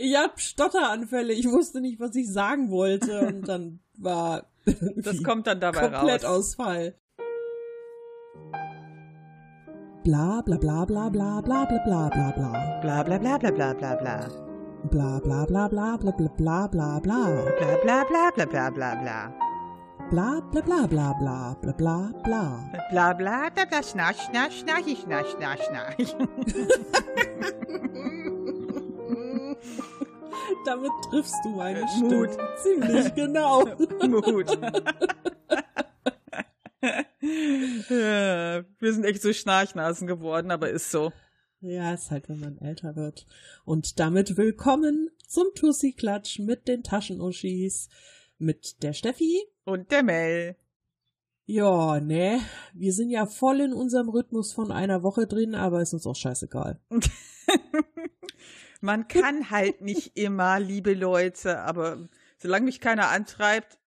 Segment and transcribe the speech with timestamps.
[0.00, 1.32] ich hab Stotteranfälle.
[1.32, 3.20] Ich wusste nicht, was ich sagen wollte.
[3.26, 4.46] Und dann war.
[4.96, 6.56] Das kommt dann dabei komplett raus.
[6.56, 6.94] Ausfall.
[10.02, 12.80] Bla bla bla bla bla bla bla bla bla bla.
[12.80, 14.28] Bla bla bla bla bla bla bla.
[14.90, 17.26] Bla bla bla bla bla bla bla bla bla.
[17.60, 19.32] Bla bla bla bla bla bla bla.
[20.10, 22.70] Bla bla bla bla bla bla bla bla.
[22.90, 26.16] Bla bla bla bla schnarch, schnarch, schnarchi, schnarch, schnarch, schnarch.
[30.64, 32.16] Damit triffst du meine Äh, Stimme.
[32.16, 32.30] Mut.
[32.62, 33.64] Ziemlich genau.
[34.08, 34.58] Mut.
[37.20, 41.12] Ja, Wir sind echt so Schnarchnasen geworden, aber ist so.
[41.60, 43.26] Ja, ist halt, wenn man älter wird.
[43.64, 47.88] Und damit willkommen zum Tussi-Klatsch mit den Taschenuschis.
[48.38, 49.42] Mit der Steffi.
[49.64, 50.56] Und der Mel.
[51.44, 52.40] Ja, ne.
[52.72, 56.16] Wir sind ja voll in unserem Rhythmus von einer Woche drin, aber ist uns auch
[56.16, 56.80] scheißegal.
[58.80, 63.78] Man kann halt nicht immer, liebe Leute, aber solange mich keiner antreibt,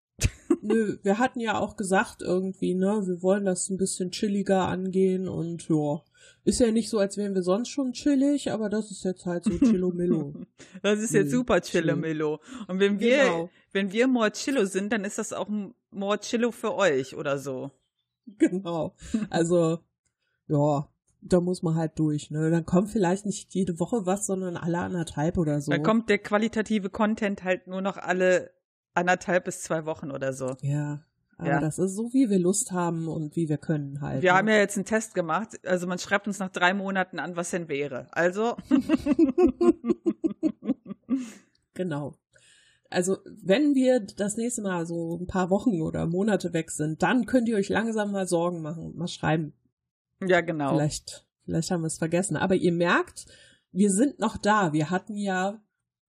[0.62, 5.28] Nö, wir hatten ja auch gesagt irgendwie, ne, wir wollen das ein bisschen chilliger angehen
[5.28, 6.02] und ja.
[6.46, 9.46] Ist ja nicht so, als wären wir sonst schon chillig, aber das ist jetzt halt
[9.46, 10.34] so chillomillo.
[10.82, 11.82] das ist jetzt super chill.
[11.82, 12.40] Chillo-Millo.
[12.68, 13.50] Und wenn wir, Genau.
[13.72, 15.48] wenn wir more Chillo sind, dann ist das auch
[15.92, 17.72] more Chillo für euch oder so.
[18.38, 18.96] Genau.
[19.30, 19.80] Also,
[20.48, 20.88] ja,
[21.26, 22.50] da muss man halt durch, ne?
[22.50, 25.72] Dann kommt vielleicht nicht jede Woche was, sondern alle anderthalb oder so.
[25.72, 28.52] Dann kommt der qualitative Content halt nur noch alle
[28.94, 30.56] anderthalb bis zwei Wochen oder so.
[30.62, 31.04] Ja.
[31.38, 31.60] Aber Ja.
[31.60, 34.22] das ist so, wie wir Lust haben und wie wir können halt.
[34.22, 34.38] Wir ne?
[34.38, 35.60] haben ja jetzt einen Test gemacht.
[35.66, 38.08] Also man schreibt uns nach drei Monaten an, was denn wäre.
[38.12, 38.56] Also,
[41.74, 42.16] Genau.
[42.90, 47.26] Also, wenn wir das nächste Mal so ein paar Wochen oder Monate weg sind, dann
[47.26, 49.54] könnt ihr euch langsam mal Sorgen machen und mal schreiben.
[50.22, 50.76] Ja genau.
[50.76, 52.38] Vielleicht, vielleicht haben wir es vergessen.
[52.38, 53.26] Aber ihr merkt,
[53.72, 54.74] wir sind noch da.
[54.74, 55.62] Wir hatten ja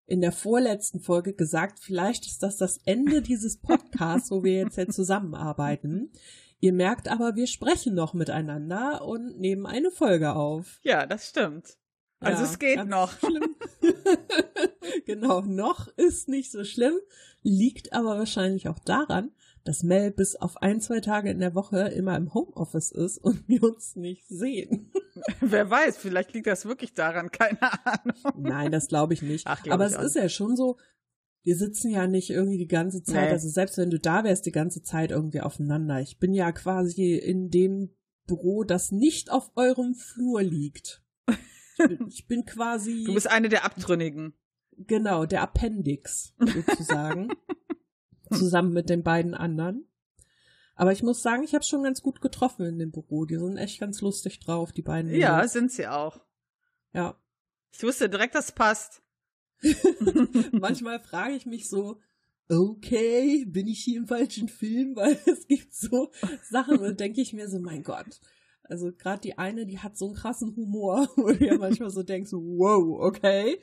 [0.07, 4.77] in der vorletzten Folge gesagt, vielleicht ist das das Ende dieses Podcasts, wo wir jetzt
[4.77, 6.11] ja zusammenarbeiten.
[6.59, 10.79] Ihr merkt aber, wir sprechen noch miteinander und nehmen eine Folge auf.
[10.83, 11.77] Ja, das stimmt.
[12.19, 13.13] Also Ja, es geht noch.
[15.05, 16.95] Genau, noch ist nicht so schlimm,
[17.41, 19.31] liegt aber wahrscheinlich auch daran,
[19.65, 23.47] dass Mel bis auf ein, zwei Tage in der Woche immer im Homeoffice ist und
[23.49, 24.91] wir uns nicht sehen.
[25.41, 28.15] Wer weiß, vielleicht liegt das wirklich daran, keine Ahnung.
[28.37, 29.47] Nein, das glaube ich nicht.
[29.47, 30.77] Ach, glaub aber ich es auch ist ja schon so,
[31.43, 33.31] wir sitzen ja nicht irgendwie die ganze Zeit, Nee.
[33.31, 35.99] also selbst wenn du da wärst, die ganze Zeit irgendwie aufeinander.
[35.99, 37.89] Ich bin ja quasi in dem
[38.27, 41.03] Büro, das nicht auf eurem Flur liegt.
[41.27, 43.03] Ich bin, ich bin quasi.
[43.05, 44.33] Du bist eine der Abtrünnigen.
[44.77, 47.29] Genau, der Appendix sozusagen.
[48.39, 49.87] zusammen mit den beiden anderen.
[50.75, 53.25] Aber ich muss sagen, ich habe schon ganz gut getroffen in dem Büro.
[53.25, 55.13] Die sind echt ganz lustig drauf, die beiden.
[55.13, 55.53] Ja, Mädels.
[55.53, 56.19] sind sie auch.
[56.93, 57.15] ja.
[57.71, 59.01] Ich wusste direkt, das passt.
[60.53, 61.99] Manchmal frage ich mich so,
[62.49, 64.95] okay, bin ich hier im falschen Film?
[64.95, 66.11] Weil es gibt so
[66.49, 68.21] Sachen, und denke ich mir so, mein Gott.
[68.63, 72.03] Also gerade die eine, die hat so einen krassen Humor, wo du ja manchmal so
[72.03, 73.61] denkst, wow, okay.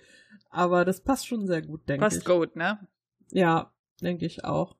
[0.51, 2.13] Aber das passt schon sehr gut, denke ich.
[2.15, 2.87] Passt gut, ne?
[3.31, 4.77] Ja, denke ich auch.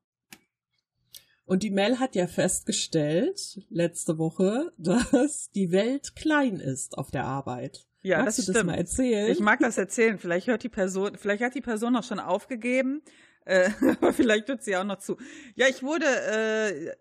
[1.45, 7.25] Und die Mel hat ja festgestellt, letzte Woche, dass die Welt klein ist auf der
[7.25, 7.85] Arbeit.
[8.01, 8.71] Ja, Magst das du das stimmt.
[8.71, 9.31] mal erzählen?
[9.31, 10.17] Ich mag das erzählen.
[10.19, 13.01] Vielleicht hört die Person, vielleicht hat die Person auch schon aufgegeben,
[13.45, 15.17] äh, aber vielleicht hört sie auch noch zu.
[15.55, 16.91] Ja, ich wurde, äh,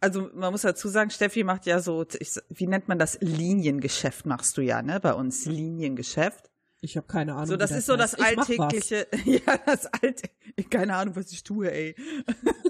[0.00, 3.18] also man muss dazu sagen, Steffi macht ja so, ich, wie nennt man das?
[3.20, 5.00] Liniengeschäft machst du ja, ne?
[5.00, 6.50] Bei uns Liniengeschäft.
[6.86, 7.46] Ich habe keine Ahnung.
[7.46, 8.36] So, das wie ist so das heißt.
[8.36, 8.48] Was.
[8.48, 10.28] alltägliche, ja, das alte,
[10.70, 11.96] keine Ahnung, was ich tue, ey.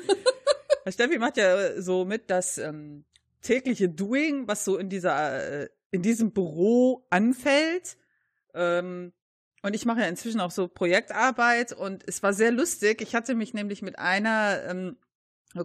[0.88, 3.04] Steffi macht ja so mit das ähm,
[3.42, 7.98] tägliche Doing, was so in dieser, äh, in diesem Büro anfällt.
[8.54, 9.12] Ähm,
[9.62, 13.02] und ich mache ja inzwischen auch so Projektarbeit und es war sehr lustig.
[13.02, 14.96] Ich hatte mich nämlich mit einer ähm,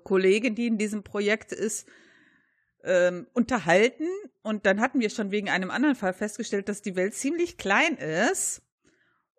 [0.04, 1.88] Kollegin, die in diesem Projekt ist,
[2.84, 4.08] ähm, unterhalten
[4.44, 7.96] und dann hatten wir schon wegen einem anderen Fall festgestellt, dass die Welt ziemlich klein
[7.98, 8.64] ist.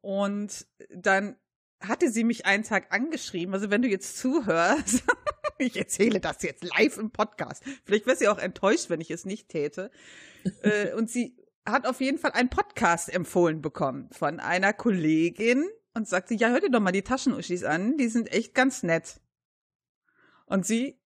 [0.00, 1.36] Und dann
[1.80, 3.54] hatte sie mich einen Tag angeschrieben.
[3.54, 5.02] Also wenn du jetzt zuhörst,
[5.58, 7.64] ich erzähle das jetzt live im Podcast.
[7.84, 9.90] Vielleicht wäre sie auch enttäuscht, wenn ich es nicht täte.
[10.62, 16.08] äh, und sie hat auf jeden Fall einen Podcast empfohlen bekommen von einer Kollegin und
[16.08, 19.20] sagte, ja, hör dir doch mal die Taschenuschis an, die sind echt ganz nett.
[20.46, 21.01] Und sie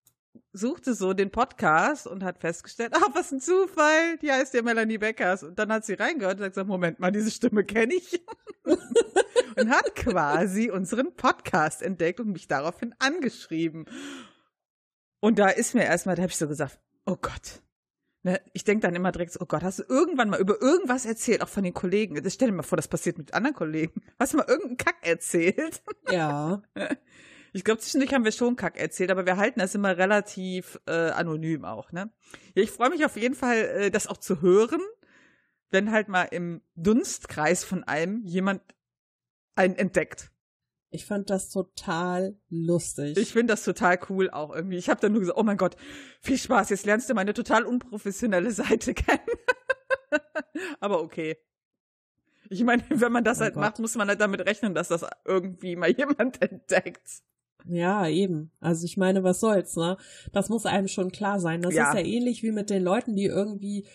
[0.53, 4.99] suchte so den Podcast und hat festgestellt, ach, was ein Zufall, die heißt ja Melanie
[4.99, 5.43] Beckers.
[5.43, 8.25] Und dann hat sie reingehört und hat gesagt, Moment mal, diese Stimme kenne ich.
[8.65, 13.87] und hat quasi unseren Podcast entdeckt und mich daraufhin angeschrieben.
[15.21, 17.63] Und da ist mir erstmal, da habe ich so gesagt, oh Gott,
[18.27, 21.07] Ne, ich denke dann immer direkt so, oh Gott, hast du irgendwann mal über irgendwas
[21.07, 22.21] erzählt, auch von den Kollegen?
[22.25, 24.03] Das stell dir mal vor, das passiert mit anderen Kollegen.
[24.19, 25.81] Hast du mal irgendeinen Kack erzählt?
[26.11, 26.61] Ja.
[27.57, 30.93] Ich glaube, zwischendurch haben wir schon Kack erzählt, aber wir halten das immer relativ äh,
[30.93, 32.11] anonym auch, ne?
[32.55, 34.83] Ja, ich freue mich auf jeden Fall, äh, das auch zu hören,
[35.71, 38.61] wenn halt mal im Dunstkreis von einem jemand
[39.55, 40.31] einen entdeckt.
[40.91, 43.17] Ich fand das total lustig.
[43.17, 44.77] Ich finde das total cool auch irgendwie.
[44.77, 45.77] Ich habe dann nur gesagt, oh mein Gott,
[46.21, 49.39] viel Spaß, jetzt lernst du meine total unprofessionelle Seite kennen.
[50.79, 51.39] Aber okay.
[52.51, 53.63] Ich meine, wenn man das oh halt Gott.
[53.63, 57.23] macht, muss man halt damit rechnen, dass das irgendwie mal jemand entdeckt.
[57.69, 58.53] Ja, eben.
[58.61, 59.97] Also ich meine, was soll's, ne?
[60.33, 61.63] Das muss einem schon klar sein.
[61.63, 61.89] Das ja.
[61.89, 63.87] ist ja ähnlich wie mit den Leuten, die irgendwie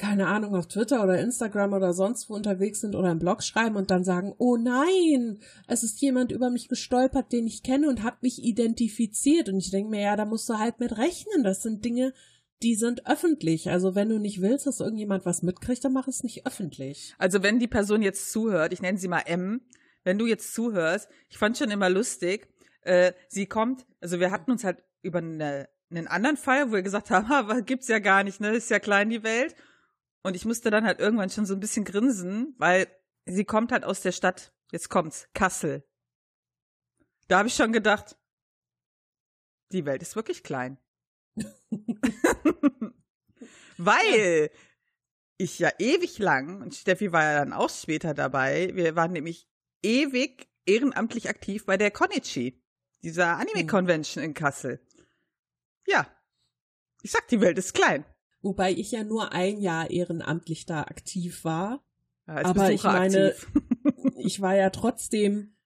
[0.00, 3.76] keine Ahnung, auf Twitter oder Instagram oder sonst wo unterwegs sind oder einen Blog schreiben
[3.76, 8.02] und dann sagen, oh nein, es ist jemand über mich gestolpert, den ich kenne und
[8.02, 9.50] hat mich identifiziert.
[9.50, 11.44] Und ich denke mir, ja, da musst du halt mit rechnen.
[11.44, 12.14] Das sind Dinge,
[12.62, 13.68] die sind öffentlich.
[13.68, 17.14] Also wenn du nicht willst, dass irgendjemand was mitkriegt, dann mach es nicht öffentlich.
[17.18, 19.60] Also wenn die Person jetzt zuhört, ich nenne sie mal M,
[20.02, 22.48] wenn du jetzt zuhörst, ich fand schon immer lustig,
[22.82, 26.82] äh, sie kommt, also wir hatten uns halt über eine, einen anderen Fall, wo wir
[26.82, 29.54] gesagt haben, ha, gibt's ja gar nicht, ne, ist ja klein die Welt.
[30.22, 32.86] Und ich musste dann halt irgendwann schon so ein bisschen grinsen, weil
[33.24, 35.82] sie kommt halt aus der Stadt, jetzt kommt's, Kassel.
[37.28, 38.16] Da habe ich schon gedacht,
[39.72, 40.78] die Welt ist wirklich klein.
[43.78, 44.50] weil
[45.38, 49.48] ich ja ewig lang, und Steffi war ja dann auch später dabei, wir waren nämlich
[49.82, 52.59] ewig ehrenamtlich aktiv bei der Konichi,
[53.02, 54.80] dieser Anime-Convention in Kassel.
[55.86, 56.06] Ja,
[57.02, 58.04] ich sag, die Welt ist klein.
[58.42, 61.82] Wobei ich ja nur ein Jahr ehrenamtlich da aktiv war.
[62.26, 63.34] Ja, aber ich meine,
[64.18, 65.56] ich war ja trotzdem,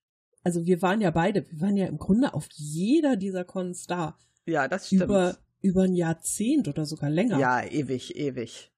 [0.42, 4.18] also wir waren ja beide, wir waren ja im Grunde auf jeder dieser Cons da.
[4.46, 5.02] Ja, das stimmt.
[5.02, 7.38] Über, über ein Jahrzehnt oder sogar länger.
[7.38, 8.72] Ja, ewig, ewig.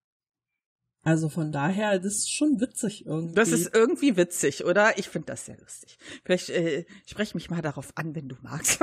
[1.06, 3.36] Also von daher, das ist schon witzig irgendwie.
[3.36, 4.98] Das ist irgendwie witzig, oder?
[4.98, 5.98] Ich finde das sehr lustig.
[6.24, 8.80] Vielleicht äh, sprech mich mal darauf an, wenn du magst.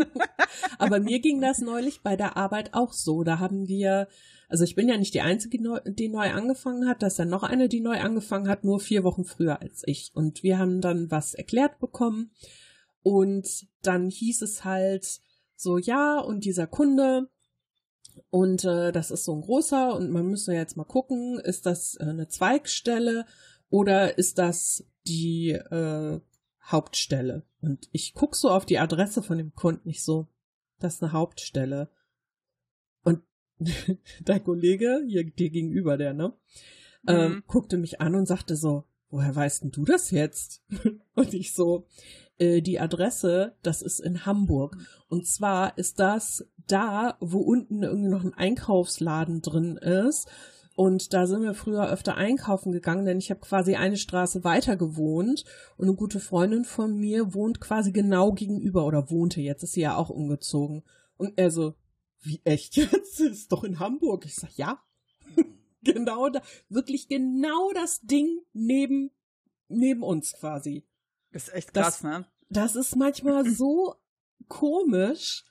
[0.78, 3.22] Aber mir ging das neulich bei der Arbeit auch so.
[3.22, 4.08] Da haben wir,
[4.48, 7.42] also ich bin ja nicht die Einzige, die neu angefangen hat, da ist ja noch
[7.42, 10.12] eine, die neu angefangen hat, nur vier Wochen früher als ich.
[10.14, 12.30] Und wir haben dann was erklärt bekommen.
[13.02, 15.20] Und dann hieß es halt
[15.54, 17.28] so, ja, und dieser Kunde,
[18.30, 21.96] und äh, das ist so ein großer und man müsste jetzt mal gucken, ist das
[21.96, 23.26] äh, eine Zweigstelle
[23.68, 26.20] oder ist das die äh,
[26.62, 27.44] Hauptstelle?
[27.60, 30.28] Und ich guck so auf die Adresse von dem Kunden nicht so,
[30.78, 31.90] das ist eine Hauptstelle.
[33.02, 33.22] Und
[34.20, 36.32] der Kollege, hier dir gegenüber, der, ne,
[37.06, 37.34] ähm, mhm.
[37.36, 40.62] ähm, guckte mich an und sagte so, woher weißt denn du das jetzt?
[41.14, 41.86] und ich so,
[42.38, 44.76] äh, die Adresse, das ist in Hamburg.
[45.08, 50.28] Und zwar ist das da, wo unten irgendwie noch ein Einkaufsladen drin ist.
[50.74, 54.76] Und da sind wir früher öfter einkaufen gegangen, denn ich habe quasi eine Straße weiter
[54.76, 55.44] gewohnt
[55.78, 59.80] und eine gute Freundin von mir wohnt quasi genau gegenüber oder wohnte jetzt, ist sie
[59.80, 60.82] ja auch umgezogen.
[61.16, 61.74] Und er so,
[62.20, 63.20] wie echt jetzt?
[63.20, 64.26] Ist doch in Hamburg.
[64.26, 64.78] Ich sag, ja.
[65.82, 69.10] genau da, wirklich genau das Ding neben,
[69.68, 70.84] neben uns quasi.
[71.36, 72.26] Ist echt krass, das, ne?
[72.48, 73.94] Das ist manchmal so
[74.48, 75.44] komisch,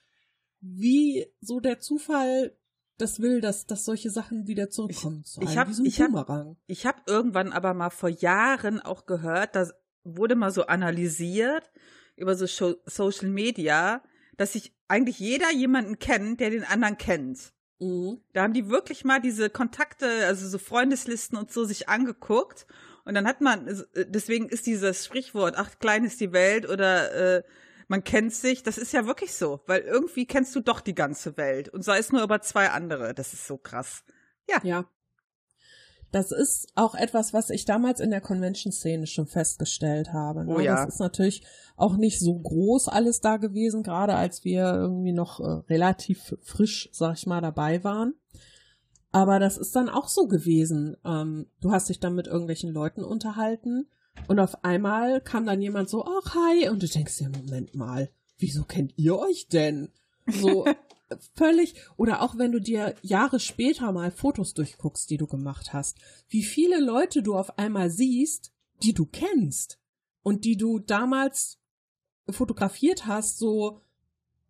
[0.60, 2.58] wie so der Zufall
[2.98, 5.24] das will, dass, dass solche Sachen wieder zurückkommen.
[5.26, 9.70] Ich, ich habe ich hab, ich hab irgendwann aber mal vor Jahren auch gehört, da
[10.04, 11.72] wurde mal so analysiert
[12.16, 12.46] über so
[12.86, 14.02] Social Media,
[14.38, 17.54] dass sich eigentlich jeder jemanden kennt, der den anderen kennt.
[17.80, 18.22] Mhm.
[18.34, 22.66] Da haben die wirklich mal diese Kontakte, also so Freundeslisten und so sich angeguckt.
[23.06, 27.38] Und dann hat man, äh, deswegen ist dieses Sprichwort, ach, klein ist die Welt oder
[27.38, 27.44] äh,
[27.88, 31.38] man kennt sich, das ist ja wirklich so, weil irgendwie kennst du doch die ganze
[31.38, 33.14] Welt und sei es nur über zwei andere.
[33.14, 34.04] Das ist so krass.
[34.50, 34.60] Ja.
[34.64, 34.90] Ja.
[36.12, 40.46] Das ist auch etwas, was ich damals in der Convention-Szene schon festgestellt habe.
[40.46, 40.56] Ne?
[40.56, 40.86] Oh ja.
[40.86, 41.46] Das ist natürlich
[41.76, 46.90] auch nicht so groß alles da gewesen, gerade als wir irgendwie noch äh, relativ frisch,
[46.94, 48.14] sag ich mal, dabei waren.
[49.16, 50.98] Aber das ist dann auch so gewesen.
[51.06, 53.88] Ähm, du hast dich dann mit irgendwelchen Leuten unterhalten
[54.28, 58.10] und auf einmal kam dann jemand so, ach hi, und du denkst dir, Moment mal,
[58.40, 59.94] wieso kennt ihr euch denn?
[60.28, 60.66] So
[61.34, 65.98] völlig, oder auch wenn du dir Jahre später mal Fotos durchguckst, die du gemacht hast,
[66.28, 68.52] wie viele Leute du auf einmal siehst,
[68.84, 69.80] die du kennst
[70.24, 71.58] und die du damals
[72.30, 73.80] fotografiert hast, so,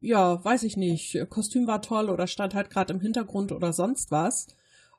[0.05, 4.11] ja, weiß ich nicht, Kostüm war toll oder stand halt gerade im Hintergrund oder sonst
[4.11, 4.47] was.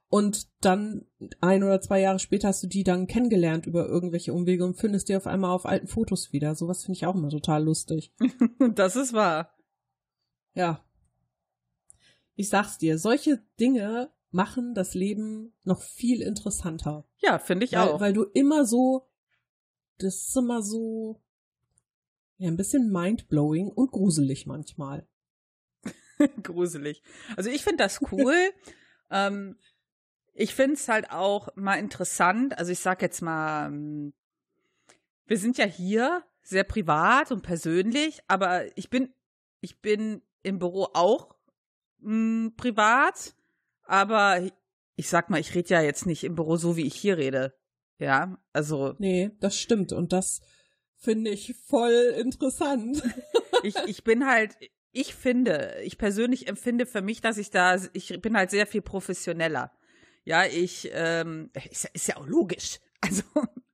[0.09, 1.05] Und dann
[1.41, 5.09] ein oder zwei Jahre später hast du die dann kennengelernt über irgendwelche Umwege und findest
[5.09, 6.55] die auf einmal auf alten Fotos wieder.
[6.55, 8.13] Sowas finde ich auch immer total lustig.
[8.75, 9.53] das ist wahr.
[10.55, 10.85] Ja.
[12.37, 17.05] Ich sag's dir, solche Dinge machen das Leben noch viel interessanter.
[17.19, 18.01] Ja, finde ich weil, auch.
[18.01, 19.09] Weil du immer so,
[19.99, 21.21] das ist immer so,
[22.39, 25.07] ja, ein bisschen mindblowing und gruselig manchmal.
[26.43, 27.03] gruselig.
[27.37, 28.35] Also ich finde das cool.
[29.11, 29.57] ähm,
[30.35, 32.59] ich finde es halt auch mal interessant.
[32.59, 34.13] Also ich sag jetzt mal, ähm,
[35.27, 39.13] wir sind ja hier sehr privat und persönlich, aber ich bin,
[39.61, 41.35] ich bin im Büro auch
[41.99, 43.35] mh, hm, privat,
[43.83, 44.41] aber
[44.95, 47.55] ich sag mal, ich rede ja jetzt nicht im Büro so, wie ich hier rede.
[47.99, 48.95] Ja, also.
[48.99, 49.93] Nee, das stimmt.
[49.93, 50.41] Und das
[50.97, 53.03] finde ich voll interessant.
[53.63, 54.57] ich, ich bin halt,
[54.93, 58.83] ich finde, ich persönlich empfinde für mich, dass ich da, ich bin halt sehr viel
[58.83, 59.73] professioneller.
[60.25, 62.81] Ja, ich, ähm, ist, ist ja auch logisch.
[63.03, 63.23] Also,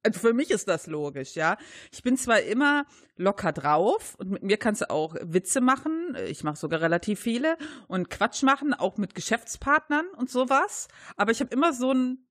[0.02, 1.56] also für mich ist das logisch, ja.
[1.92, 2.84] Ich bin zwar immer
[3.16, 7.56] locker drauf und mit mir kannst du auch Witze machen, ich mache sogar relativ viele
[7.86, 12.26] und Quatsch machen, auch mit Geschäftspartnern und sowas, aber ich habe immer so einen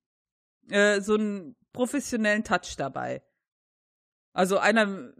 [0.69, 3.23] äh, so einen professionellen Touch dabei.
[4.33, 5.13] Also einer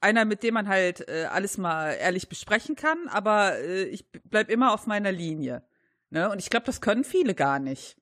[0.00, 4.50] einer, mit dem man halt äh, alles mal ehrlich besprechen kann, aber äh, ich bleib
[4.50, 5.62] immer auf meiner Linie.
[6.10, 6.30] Ne?
[6.30, 7.96] Und ich glaube, das können viele gar nicht.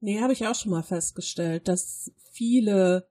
[0.00, 3.08] Nee, habe ich auch schon mal festgestellt, dass viele,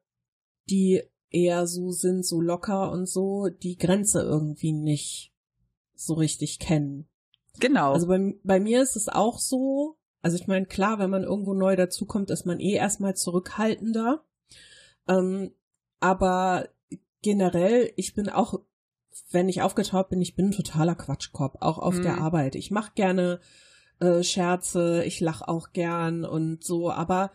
[0.69, 5.31] die eher so sind, so locker und so, die Grenze irgendwie nicht
[5.93, 7.07] so richtig kennen.
[7.59, 7.93] Genau.
[7.93, 11.53] Also bei, bei mir ist es auch so, also ich meine, klar, wenn man irgendwo
[11.53, 14.25] neu dazukommt, ist man eh erstmal zurückhaltender.
[15.07, 15.53] Ähm,
[15.99, 16.69] aber
[17.21, 18.61] generell, ich bin auch,
[19.31, 22.03] wenn ich aufgetaucht bin, ich bin ein totaler Quatschkorb, auch auf mhm.
[22.03, 22.55] der Arbeit.
[22.55, 23.39] Ich mache gerne
[23.99, 27.31] äh, Scherze, ich lach auch gern und so, aber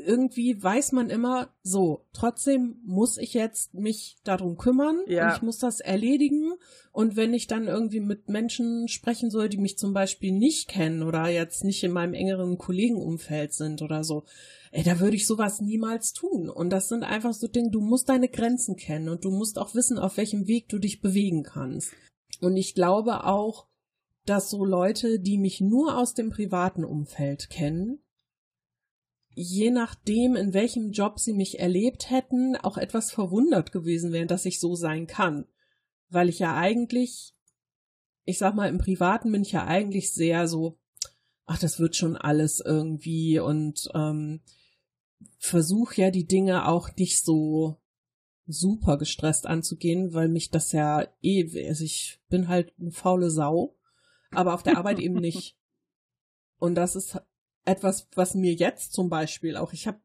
[0.00, 5.34] irgendwie weiß man immer, so, trotzdem muss ich jetzt mich darum kümmern ja.
[5.34, 6.52] ich muss das erledigen.
[6.92, 11.02] Und wenn ich dann irgendwie mit Menschen sprechen soll, die mich zum Beispiel nicht kennen
[11.02, 14.24] oder jetzt nicht in meinem engeren Kollegenumfeld sind oder so,
[14.70, 16.48] ey, da würde ich sowas niemals tun.
[16.48, 19.74] Und das sind einfach so Dinge, du musst deine Grenzen kennen und du musst auch
[19.74, 21.92] wissen, auf welchem Weg du dich bewegen kannst.
[22.40, 23.66] Und ich glaube auch,
[24.26, 28.02] dass so Leute, die mich nur aus dem privaten Umfeld kennen,
[29.34, 34.44] je nachdem, in welchem Job sie mich erlebt hätten, auch etwas verwundert gewesen wären, dass
[34.44, 35.46] ich so sein kann.
[36.08, 37.34] Weil ich ja eigentlich,
[38.24, 40.78] ich sag mal, im Privaten bin ich ja eigentlich sehr so,
[41.46, 44.40] ach, das wird schon alles irgendwie und ähm,
[45.38, 47.80] versuche ja die Dinge auch nicht so
[48.46, 53.76] super gestresst anzugehen, weil mich das ja eh, also ich bin halt eine faule Sau,
[54.30, 55.56] aber auf der Arbeit eben nicht.
[56.58, 57.18] Und das ist
[57.64, 60.00] etwas, was mir jetzt zum Beispiel auch, ich habe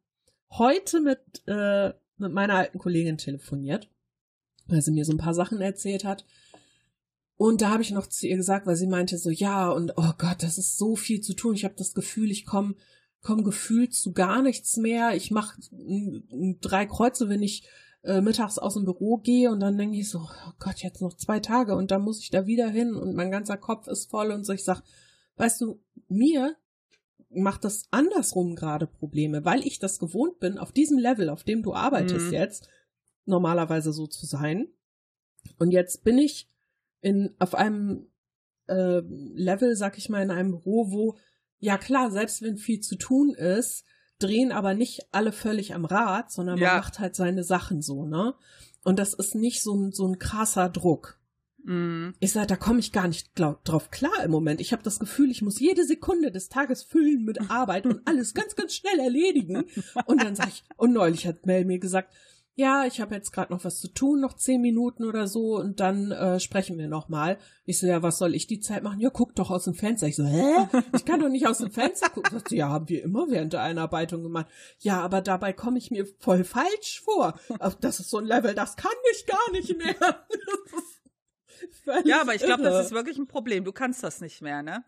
[0.51, 3.89] heute mit, äh, mit meiner alten Kollegin telefoniert,
[4.67, 6.25] weil sie mir so ein paar Sachen erzählt hat.
[7.38, 10.13] Und da habe ich noch zu ihr gesagt, weil sie meinte so, ja, und oh
[10.17, 11.55] Gott, das ist so viel zu tun.
[11.55, 12.75] Ich habe das Gefühl, ich komme
[13.22, 15.15] komme gefühlt zu gar nichts mehr.
[15.15, 15.60] Ich mache
[16.62, 17.67] drei Kreuze, wenn ich
[18.03, 21.15] äh, mittags aus dem Büro gehe und dann denke ich so, oh Gott, jetzt noch
[21.15, 24.31] zwei Tage und dann muss ich da wieder hin und mein ganzer Kopf ist voll
[24.31, 24.53] und so.
[24.53, 24.84] Ich sag,
[25.38, 26.55] weißt du, mir
[27.29, 31.63] macht das andersrum gerade Probleme, weil ich das gewohnt bin, auf diesem Level, auf dem
[31.63, 32.34] du arbeitest mhm.
[32.34, 32.69] jetzt,
[33.25, 34.67] normalerweise so zu sein.
[35.57, 36.50] Und jetzt bin ich
[37.01, 38.07] in, auf einem
[38.67, 41.17] äh, Level, sag ich mal, in einem Büro, wo
[41.59, 43.85] ja klar, selbst wenn viel zu tun ist,
[44.19, 48.35] drehen aber nicht alle völlig am Rad, sondern man macht halt seine Sachen so, ne?
[48.83, 51.19] Und das ist nicht so ein, so ein krasser Druck.
[51.63, 52.09] Mm.
[52.19, 54.62] Ich sage, da komme ich gar nicht glaub, drauf klar im Moment.
[54.62, 58.35] Ich habe das Gefühl, ich muss jede Sekunde des Tages füllen mit Arbeit und alles
[58.35, 59.65] ganz, ganz schnell erledigen.
[60.05, 62.13] Und dann sage ich, und neulich hat Mel mir gesagt,
[62.57, 65.81] ja, ich habe jetzt gerade noch was zu tun, noch zehn Minuten oder so und
[65.81, 67.38] dann äh, sprechen wir noch mal.
[67.65, 69.01] Ich so, ja, was soll ich die Zeit machen?
[69.01, 70.07] Ja, guck doch aus dem Fenster.
[70.07, 70.67] Ich so, hä?
[70.95, 72.38] Ich kann doch nicht aus dem Fenster gucken.
[72.38, 74.47] Ich so, ja, haben wir immer während der Einarbeitung gemacht.
[74.79, 77.38] Ja, aber dabei komme ich mir voll falsch vor.
[77.81, 80.25] Das ist so ein Level, das kann ich gar nicht mehr.
[82.05, 83.65] ja, aber ich glaube, das ist wirklich ein Problem.
[83.65, 84.85] Du kannst das nicht mehr, ne?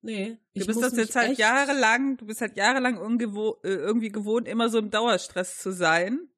[0.00, 0.38] Nee.
[0.54, 4.78] Du bist das jetzt halt jahrelang, du bist halt jahrelang äh, irgendwie gewohnt, immer so
[4.78, 6.31] im Dauerstress zu sein.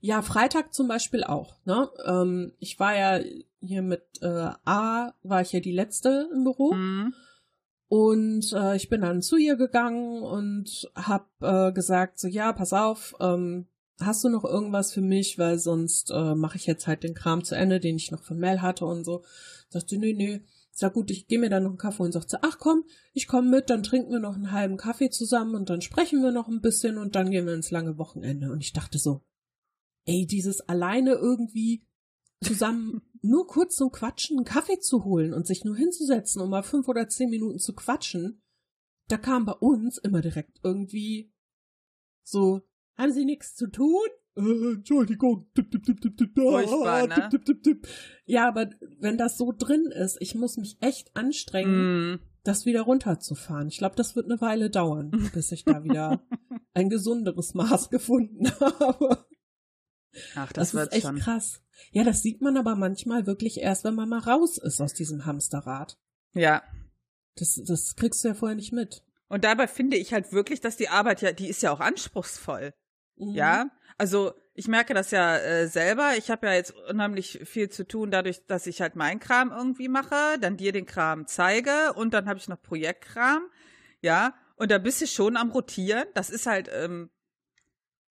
[0.00, 1.56] Ja, Freitag zum Beispiel auch.
[1.64, 1.88] Ne?
[2.04, 3.20] Ähm, ich war ja
[3.60, 6.72] hier mit äh, A, war ich ja die letzte im Büro.
[6.72, 7.14] Mhm.
[7.88, 12.72] Und äh, ich bin dann zu ihr gegangen und hab äh, gesagt, so ja, pass
[12.72, 13.66] auf, ähm,
[14.00, 17.44] hast du noch irgendwas für mich, weil sonst äh, mache ich jetzt halt den Kram
[17.44, 19.22] zu Ende, den ich noch von Mel hatte und so.
[19.68, 20.40] Sagte, nee, nee.
[20.72, 23.50] Sag gut, ich gehe mir dann noch einen Kaffee und sagte, ach komm, ich komme
[23.50, 26.62] mit, dann trinken wir noch einen halben Kaffee zusammen und dann sprechen wir noch ein
[26.62, 28.50] bisschen und dann gehen wir ins lange Wochenende.
[28.50, 29.20] Und ich dachte so,
[30.06, 31.86] ey, dieses alleine irgendwie
[32.42, 36.62] zusammen nur kurz zum Quatschen einen Kaffee zu holen und sich nur hinzusetzen, um mal
[36.62, 38.42] fünf oder zehn Minuten zu quatschen,
[39.08, 41.32] da kam bei uns immer direkt irgendwie
[42.22, 42.60] so,
[42.96, 43.98] haben Sie nichts zu tun?
[44.36, 45.50] Äh, Entschuldigung.
[45.54, 47.14] Tipp, tipp, tipp, tipp, tipp, Furchtbar, ne?
[47.14, 47.88] tipp, tipp, tipp, tipp.
[48.24, 52.20] Ja, aber wenn das so drin ist, ich muss mich echt anstrengen, Mm.
[52.44, 53.68] das wieder runterzufahren.
[53.68, 56.22] Ich glaube, das wird eine Weile dauern, bis ich da wieder
[56.74, 59.26] ein gesunderes Maß gefunden habe.
[60.34, 61.18] Ach, Das, das, wird ist echt schon.
[61.18, 61.60] krass.
[61.92, 65.24] Ja, das sieht man aber manchmal wirklich erst, wenn man mal raus ist aus diesem
[65.24, 65.98] Hamsterrad.
[66.34, 66.62] Ja.
[67.36, 69.02] Das, das kriegst du ja vorher nicht mit.
[69.28, 72.74] Und dabei finde ich halt wirklich, dass die Arbeit ja, die ist ja auch anspruchsvoll.
[73.16, 73.34] Mhm.
[73.34, 76.16] Ja, also ich merke das ja äh, selber.
[76.18, 79.88] Ich habe ja jetzt unheimlich viel zu tun, dadurch, dass ich halt meinen Kram irgendwie
[79.88, 83.42] mache, dann dir den Kram zeige und dann habe ich noch Projektkram.
[84.02, 86.04] Ja, und da bist du schon am Rotieren.
[86.14, 87.10] Das ist halt ähm,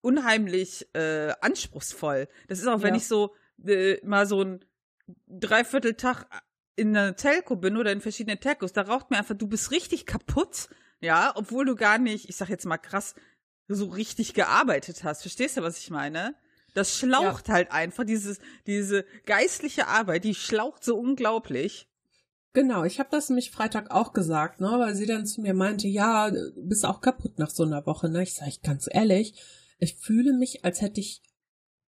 [0.02, 2.28] unheimlich äh, anspruchsvoll.
[2.48, 2.98] Das ist auch, wenn Ja.
[3.00, 3.34] ich so
[3.66, 4.66] äh, mal so ein
[5.28, 6.26] Dreivierteltag
[6.76, 10.06] in einer Telco bin oder in verschiedenen Telcos, da raucht mir einfach, du bist richtig
[10.06, 10.70] kaputt,
[11.02, 13.16] ja, obwohl du gar nicht, ich sag jetzt mal krass,
[13.68, 15.22] so richtig gearbeitet hast.
[15.22, 16.36] Verstehst du, was ich meine?
[16.74, 21.88] Das schlaucht halt einfach, dieses, diese geistliche Arbeit, die schlaucht so unglaublich.
[22.54, 25.88] Genau, ich habe das nämlich Freitag auch gesagt, ne, weil sie dann zu mir meinte,
[25.88, 28.24] ja, du bist auch kaputt nach so einer Woche, ne?
[28.24, 29.40] Ich sage ich ganz ehrlich,
[29.80, 31.24] ich fühle mich, als hätte ich,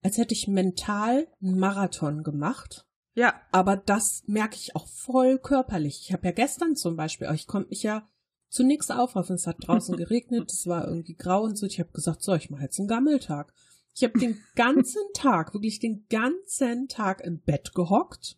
[0.02, 2.86] als hätte ich mental einen Marathon gemacht.
[3.16, 6.02] Ja, Aber das merke ich auch voll körperlich.
[6.06, 8.08] Ich habe ja gestern zum Beispiel, ich konnte mich ja
[8.50, 9.36] zunächst aufraffen.
[9.36, 11.66] Es hat draußen geregnet, es war irgendwie grau und so.
[11.66, 13.54] Ich habe gesagt, so, ich mache jetzt einen Gammeltag.
[13.96, 18.38] Ich habe den ganzen Tag, wirklich den ganzen Tag im Bett gehockt,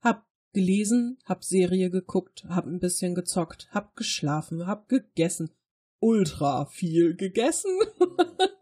[0.00, 5.50] hab gelesen, hab Serie geguckt, hab ein bisschen gezockt, hab geschlafen, hab gegessen.
[5.98, 7.70] Ultra viel gegessen.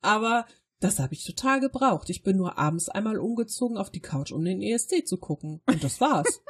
[0.00, 0.46] Aber
[0.80, 2.10] das habe ich total gebraucht.
[2.10, 5.62] Ich bin nur abends einmal umgezogen auf die Couch, um den ESC zu gucken.
[5.66, 6.42] Und das war's.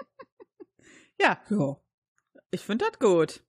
[1.20, 1.76] ja, ja.
[2.50, 3.44] ich finde das gut.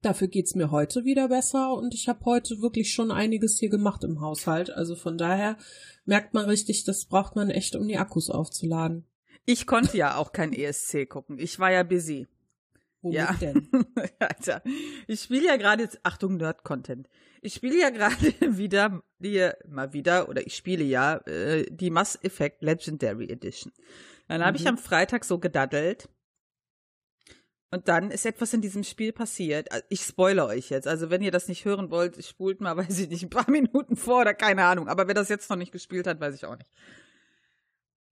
[0.00, 4.02] Dafür geht's mir heute wieder besser und ich habe heute wirklich schon einiges hier gemacht
[4.02, 4.70] im Haushalt.
[4.70, 5.56] Also von daher
[6.04, 9.06] merkt man richtig, das braucht man echt, um die Akkus aufzuladen.
[9.44, 11.38] Ich konnte ja auch kein ESC gucken.
[11.38, 12.26] Ich war ja busy.
[13.02, 13.32] Womit Ja.
[13.40, 13.68] denn?
[14.18, 14.62] Alter,
[15.06, 17.08] ich spiele ja gerade jetzt, Achtung, Nerd-Content.
[17.40, 18.14] Ich spiele ja gerade
[18.56, 23.72] wieder, die, mal wieder, oder ich spiele ja äh, die Mass Effect Legendary Edition.
[24.28, 24.68] Dann habe ich Mhm.
[24.70, 26.08] am Freitag so gedaddelt.
[27.74, 29.72] Und dann ist etwas in diesem Spiel passiert.
[29.72, 30.86] Also, Ich spoilere euch jetzt.
[30.86, 33.96] Also wenn ihr das nicht hören wollt, spult mal, weiß ich nicht, ein paar Minuten
[33.96, 34.88] vor oder keine Ahnung.
[34.88, 36.70] Aber wer das jetzt noch nicht gespielt hat, weiß ich auch nicht.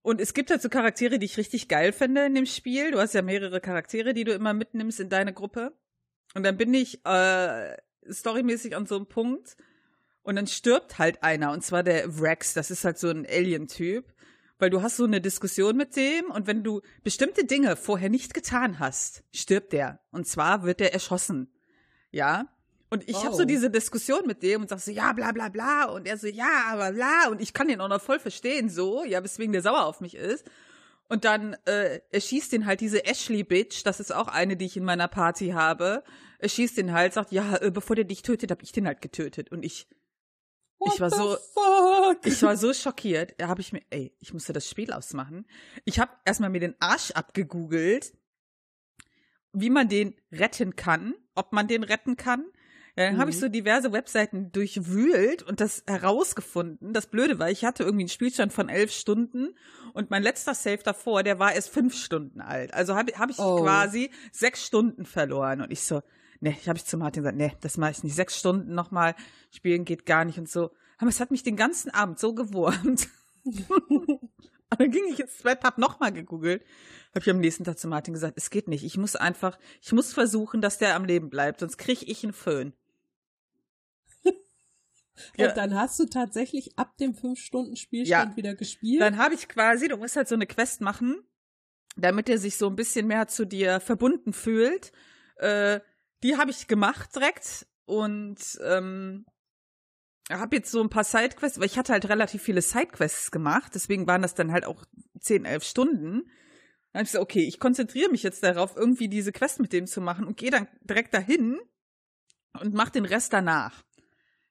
[0.01, 2.91] Und es gibt halt so Charaktere, die ich richtig geil finde in dem Spiel.
[2.91, 5.73] Du hast ja mehrere Charaktere, die du immer mitnimmst in deine Gruppe.
[6.33, 7.77] Und dann bin ich äh,
[8.09, 9.55] storymäßig an so einem Punkt
[10.23, 12.53] und dann stirbt halt einer und zwar der Rex.
[12.53, 14.13] Das ist halt so ein Alien-Typ,
[14.59, 18.33] weil du hast so eine Diskussion mit dem und wenn du bestimmte Dinge vorher nicht
[18.33, 19.99] getan hast, stirbt der.
[20.11, 21.51] Und zwar wird der erschossen.
[22.11, 22.47] Ja.
[22.91, 23.37] Und ich habe Oh.
[23.37, 25.85] so diese Diskussion mit dem und sag so, ja, bla bla bla.
[25.85, 27.29] Und er so, ja, aber bla.
[27.29, 30.13] Und ich kann den auch noch voll verstehen, so, ja, weswegen der sauer auf mich
[30.15, 30.45] ist.
[31.07, 34.83] Und dann äh, erschießt den halt diese Ashley-Bitch, das ist auch eine, die ich in
[34.83, 36.03] meiner Party habe.
[36.39, 39.01] Er schießt den halt, sagt, ja, äh, bevor der dich tötet, hab ich den halt
[39.01, 39.51] getötet.
[39.51, 39.87] Und ich,
[40.79, 42.25] What Ich war so- Fuck?
[42.25, 43.35] ich war so schockiert.
[43.37, 45.45] Da habe ich mir, ey, ich musste das Spiel ausmachen.
[45.85, 48.13] Ich habe erstmal mir den Arsch abgegoogelt,
[49.53, 52.45] wie man den retten kann, ob man den retten kann.
[52.97, 53.41] Ja, dann habe ich Mhm.
[53.41, 56.93] so diverse Webseiten durchwühlt und das herausgefunden.
[56.93, 59.55] Das Blöde war, ich hatte irgendwie einen Spielstand von elf Stunden
[59.93, 62.73] und mein letzter Save davor, der war erst fünf Stunden alt.
[62.73, 63.61] Also habe hab ich Oh.
[63.63, 66.01] quasi sechs Stunden verloren und ich so,
[66.41, 68.15] ne, ich habe ich zu Martin gesagt, ne, das mache ich nicht.
[68.15, 69.15] Sechs Stunden nochmal
[69.51, 70.71] spielen geht gar nicht und so.
[70.97, 73.07] Aber es hat mich den ganzen Abend so gewurmt.
[74.73, 76.63] Und dann ging ich ins Bett, hab nochmal gegoogelt,
[77.13, 78.85] hab ich am nächsten Tag zu Martin gesagt, es geht nicht.
[78.85, 82.31] Ich muss einfach, ich muss versuchen, dass der am Leben bleibt, sonst krieg ich einen
[82.31, 82.71] Föhn.
[85.37, 85.49] Ja.
[85.49, 88.37] Und dann hast du tatsächlich ab dem 5-Stunden-Spielstand Ja.
[88.37, 89.01] wieder gespielt.
[89.01, 91.23] Dann habe ich quasi, du musst halt so eine Quest machen,
[91.97, 94.91] damit er sich so ein bisschen mehr zu dir verbunden fühlt.
[95.37, 95.79] Äh,
[96.23, 99.25] die habe ich gemacht direkt und ähm,
[100.29, 104.07] habe jetzt so ein paar Sidequests, weil ich hatte halt relativ viele Sidequests gemacht, deswegen
[104.07, 104.85] waren das dann halt auch
[105.19, 106.21] 10, 11 Stunden.
[106.93, 109.87] Dann habe ich gesagt, okay, ich konzentriere mich jetzt darauf, irgendwie diese Quest mit dem
[109.87, 111.59] zu machen und gehe dann direkt dahin
[112.59, 113.83] und mach den Rest danach.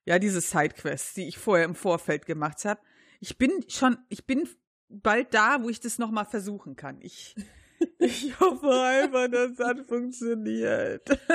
[0.05, 2.79] Ja, diese Sidequests, die ich vorher im Vorfeld gemacht habe.
[3.19, 4.47] Ich bin schon, ich bin
[4.89, 6.99] bald da, wo ich das nochmal versuchen kann.
[7.01, 7.35] Ich,
[7.99, 11.07] ich hoffe einfach, dass das funktioniert.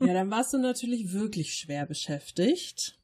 [0.00, 2.98] Ja, dann warst du natürlich wirklich schwer beschäftigt.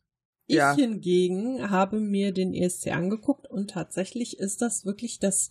[0.47, 0.75] Ich Ja.
[0.77, 5.51] hingegen habe mir den ESC angeguckt und tatsächlich ist das wirklich das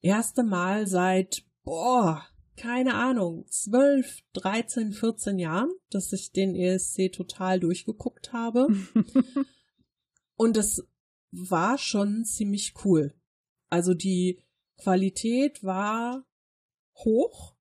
[0.00, 7.60] erste Mal seit, boah, keine Ahnung, 12, 13, 14 Jahren, dass ich den ESC total
[7.60, 8.68] durchgeguckt habe.
[10.36, 10.86] Und es
[11.30, 13.14] war schon ziemlich cool.
[13.68, 14.40] Also die
[14.78, 16.24] Qualität war
[16.96, 17.56] hoch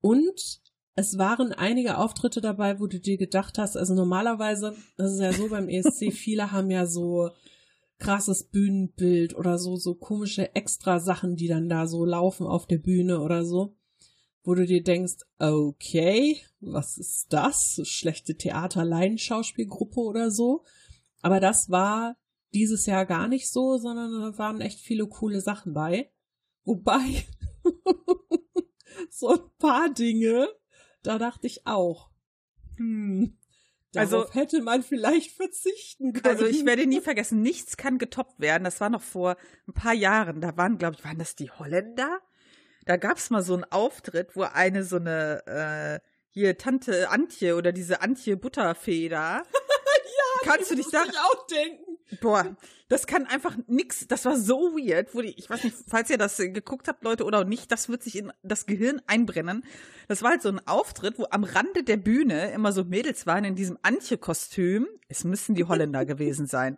[0.00, 0.60] und
[0.94, 5.32] es waren einige Auftritte dabei, wo du dir gedacht hast, also normalerweise, das ist ja
[5.32, 7.30] so beim ESC, viele haben ja so
[7.98, 12.78] krasses Bühnenbild oder so, so komische extra Sachen, die dann da so laufen auf der
[12.78, 13.76] Bühne oder so,
[14.44, 17.80] wo du dir denkst, okay, was ist das?
[17.84, 20.64] Schlechte Theater-Laienschauspielgruppe oder so.
[21.20, 22.16] Aber das war
[22.52, 26.10] dieses Jahr gar nicht so, sondern da waren echt viele coole Sachen bei.
[26.64, 27.24] Wobei,
[29.10, 30.48] so ein paar Dinge,
[31.02, 32.10] da dachte ich auch,
[32.76, 33.38] hm,
[33.92, 36.26] darauf also, hätte man vielleicht verzichten können.
[36.26, 38.64] Also ich werde nie vergessen, nichts kann getoppt werden.
[38.64, 40.40] Das war noch vor ein paar Jahren.
[40.40, 42.20] Da waren, glaube ich, waren das die Holländer?
[42.84, 47.56] Da gab es mal so einen Auftritt, wo eine so eine äh, hier Tante Antje
[47.56, 49.38] oder diese Antje Butterfee da.
[49.42, 51.98] ja, kannst du dich da auch denken.
[52.20, 52.56] Boah,
[52.88, 54.06] das kann einfach nix.
[54.06, 57.24] Das war so weird, wo die, ich weiß nicht, falls ihr das geguckt habt, Leute,
[57.24, 59.64] oder nicht, das wird sich in das Gehirn einbrennen.
[60.08, 63.44] Das war halt so ein Auftritt, wo am Rande der Bühne immer so Mädels waren
[63.44, 64.86] in diesem Antje-Kostüm.
[65.08, 66.76] Es müssen die Holländer gewesen sein.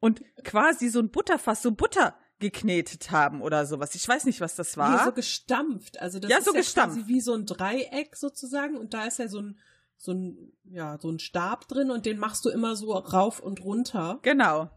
[0.00, 3.94] Und quasi so ein Butterfass, so Butter geknetet haben oder sowas.
[3.94, 5.00] Ich weiß nicht, was das war.
[5.00, 6.00] Wie so gestampft.
[6.00, 6.96] Also das ja, ist so ja gestampft.
[6.96, 9.58] quasi wie so ein Dreieck sozusagen und da ist ja so ein
[9.98, 13.64] so ein, ja, so ein Stab drin und den machst du immer so rauf und
[13.64, 14.18] runter.
[14.22, 14.70] Genau.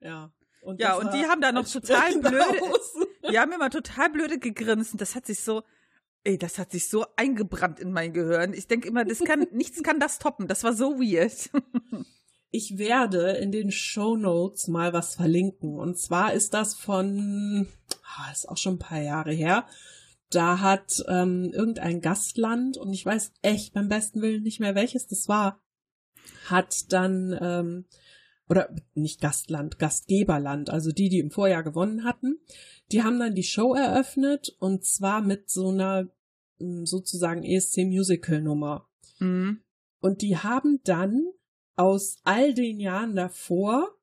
[0.00, 0.32] Ja.
[0.60, 2.60] Und ja, und die haben da noch total blöde,
[3.30, 5.62] die haben immer total blöde gegrinst und das hat sich so,
[6.24, 8.52] ey, das hat sich so eingebrannt in mein Gehirn.
[8.52, 10.46] Ich denke immer, das kann, nichts kann das toppen.
[10.46, 11.50] Das war so weird.
[12.50, 15.78] Ich werde in den Show Notes mal was verlinken.
[15.78, 17.68] Und zwar ist das von,
[18.16, 19.66] ah, ist auch schon ein paar Jahre her,
[20.30, 25.06] da hat ähm, irgendein Gastland, und ich weiß echt beim besten Willen nicht mehr, welches
[25.06, 25.60] das war,
[26.46, 27.84] hat dann, ähm,
[28.48, 32.38] oder nicht Gastland, Gastgeberland, also die, die im Vorjahr gewonnen hatten,
[32.92, 36.08] die haben dann die Show eröffnet und zwar mit so einer
[36.58, 38.88] hm, sozusagen ESC Musical Nummer.
[39.18, 39.60] Mhm.
[40.00, 41.26] Und die haben dann
[41.78, 43.94] aus all den Jahren davor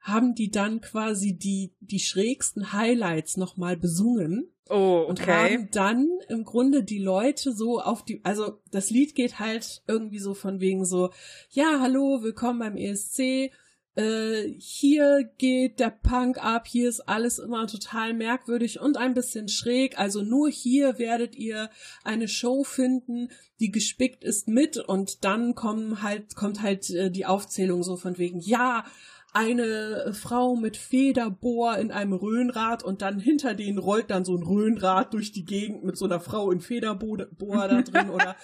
[0.00, 4.52] haben die dann quasi die, die schrägsten Highlights nochmal besungen.
[4.68, 5.10] Oh, okay.
[5.10, 9.82] Und haben dann im Grunde die Leute so auf die, also das Lied geht halt
[9.88, 11.10] irgendwie so von wegen so,
[11.50, 13.50] ja, hallo, willkommen beim ESC,
[13.96, 19.48] äh, hier geht der Punk ab, hier ist alles immer total merkwürdig und ein bisschen
[19.48, 21.70] schräg, also nur hier werdet ihr
[22.04, 27.26] eine Show finden, die gespickt ist mit und dann kommen halt, kommt halt äh, die
[27.26, 28.84] Aufzählung so von wegen, ja,
[29.32, 34.42] eine Frau mit Federbohr in einem Röhnrad und dann hinter denen rollt dann so ein
[34.42, 38.36] Röhnrad durch die Gegend mit so einer Frau in Federbohr da drin oder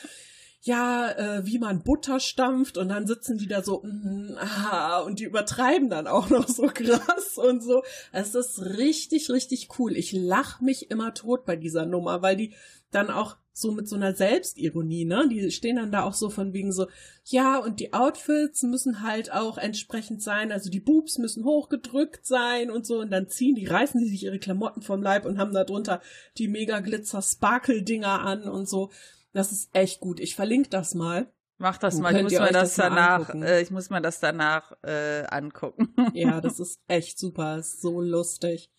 [0.65, 5.19] ja, äh, wie man Butter stampft und dann sitzen die da so, mm, ah, und
[5.19, 7.83] die übertreiben dann auch noch so krass und so.
[8.13, 9.97] Es ist richtig, richtig cool.
[9.97, 12.55] Ich lach mich immer tot bei dieser Nummer, weil die
[12.93, 15.29] dann auch so mit so einer Selbstironie, ne?
[15.29, 16.87] Die stehen dann da auch so von wegen so,
[17.25, 22.71] ja, und die Outfits müssen halt auch entsprechend sein, also die Boobs müssen hochgedrückt sein
[22.71, 25.53] und so, und dann ziehen die, reißen die sich ihre Klamotten vom Leib und haben
[25.53, 26.01] da drunter
[26.39, 28.91] die mega Glitzer Sparkle Dinger an und so.
[29.33, 30.21] Das ist echt gut.
[30.21, 31.33] Ich verlinke das mal.
[31.59, 34.73] Mach das mal, ich muss mir das, das danach, äh, ich muss mir das danach
[34.83, 35.95] äh, angucken.
[36.13, 38.71] ja, das ist echt super, ist so lustig.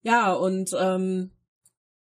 [0.00, 1.32] Ja, und ähm,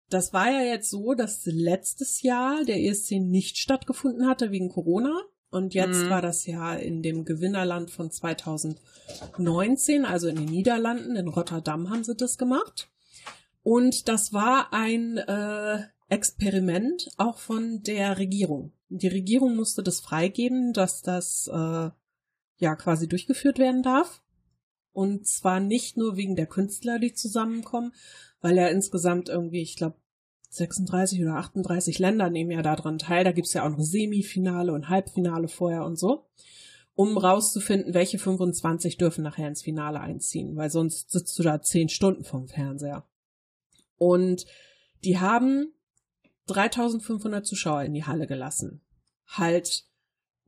[0.10, 5.20] das war ja jetzt so, dass letztes Jahr der ESC nicht stattgefunden hatte wegen Corona.
[5.50, 6.10] Und jetzt mhm.
[6.10, 12.04] war das ja in dem Gewinnerland von 2019, also in den Niederlanden, in Rotterdam haben
[12.04, 12.90] sie das gemacht.
[13.64, 15.80] Und das war ein äh,
[16.12, 18.74] Experiment auch von der Regierung.
[18.90, 21.90] Die Regierung musste das freigeben, dass das äh,
[22.58, 24.22] ja quasi durchgeführt werden darf.
[24.92, 27.94] Und zwar nicht nur wegen der Künstler, die zusammenkommen,
[28.42, 29.96] weil ja insgesamt irgendwie, ich glaube,
[30.50, 33.24] 36 oder 38 Länder nehmen ja daran teil.
[33.24, 36.26] Da gibt's ja auch noch Semifinale und Halbfinale vorher und so,
[36.94, 41.88] um rauszufinden, welche 25 dürfen nachher ins Finale einziehen, weil sonst sitzt du da zehn
[41.88, 43.06] Stunden vom Fernseher.
[43.96, 44.46] Und
[45.06, 45.74] die haben
[46.48, 48.82] 3500 Zuschauer in die Halle gelassen.
[49.28, 49.86] Halt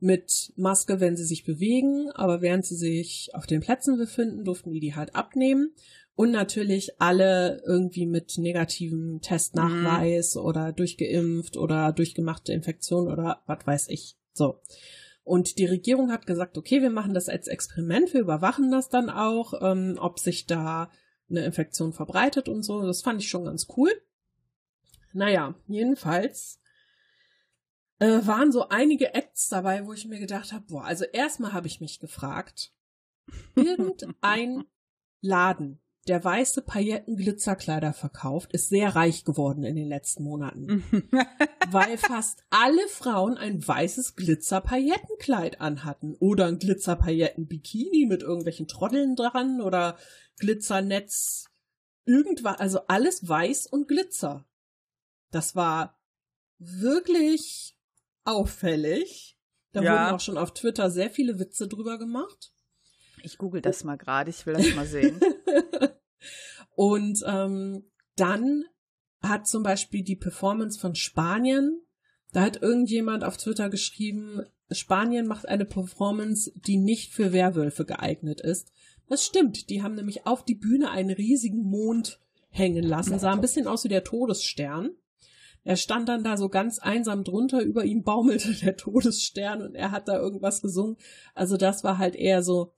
[0.00, 4.70] mit Maske, wenn sie sich bewegen, aber während sie sich auf den Plätzen befinden, durften
[4.70, 5.72] die die halt abnehmen
[6.14, 10.42] und natürlich alle irgendwie mit negativem Testnachweis mhm.
[10.42, 14.16] oder durchgeimpft oder durchgemachte Infektion oder was weiß ich.
[14.32, 14.60] So.
[15.22, 19.08] Und die Regierung hat gesagt, okay, wir machen das als Experiment, wir überwachen das dann
[19.08, 20.90] auch, ähm, ob sich da
[21.30, 22.82] eine Infektion verbreitet und so.
[22.82, 23.90] Das fand ich schon ganz cool.
[25.14, 26.60] Naja, jedenfalls
[28.00, 31.68] äh, waren so einige Acts dabei, wo ich mir gedacht habe, boah, also erstmal habe
[31.68, 32.72] ich mich gefragt,
[33.54, 34.64] irgendein
[35.20, 40.84] Laden, der weiße Pailletten-Glitzerkleider verkauft, ist sehr reich geworden in den letzten Monaten.
[41.70, 46.16] weil fast alle Frauen ein weißes Glitzer-Paillettenkleid anhatten.
[46.18, 49.96] Oder ein Glitzer-Pailletten-Bikini mit irgendwelchen Trotteln dran oder
[50.38, 51.50] Glitzernetz.
[52.04, 54.44] Irgendwas, also alles weiß und Glitzer.
[55.34, 55.98] Das war
[56.58, 57.76] wirklich
[58.24, 59.36] auffällig.
[59.72, 59.92] Da Ja.
[59.92, 62.52] wurden auch schon auf Twitter sehr viele Witze drüber gemacht.
[63.22, 65.20] Ich google das mal gerade, ich will das mal sehen.
[66.76, 67.84] Und ähm,
[68.16, 68.64] dann
[69.22, 71.80] hat zum Beispiel die Performance von Spanien,
[72.32, 78.40] da hat irgendjemand auf Twitter geschrieben, Spanien macht eine Performance, die nicht für Werwölfe geeignet
[78.40, 78.72] ist.
[79.08, 82.20] Das stimmt, die haben nämlich auf die Bühne einen riesigen Mond
[82.50, 84.90] hängen lassen, sah ein bisschen aus wie der Todesstern.
[85.64, 89.90] Er stand dann da so ganz einsam drunter, über ihm baumelte der Todesstern und er
[89.90, 90.96] hat da irgendwas gesungen.
[91.34, 92.74] Also das war halt eher so,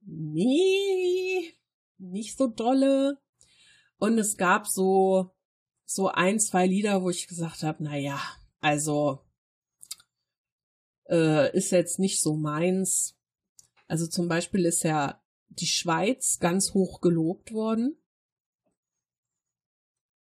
[0.00, 1.54] nee,
[1.98, 3.18] nicht so dolle.
[3.98, 5.30] Und es gab so,
[5.84, 8.20] so ein, zwei Lieder, wo ich gesagt habe, na ja,
[8.60, 9.20] also,
[11.08, 13.16] äh, ist jetzt nicht so meins.
[13.86, 17.96] Also zum Beispiel ist ja die Schweiz ganz hoch gelobt worden.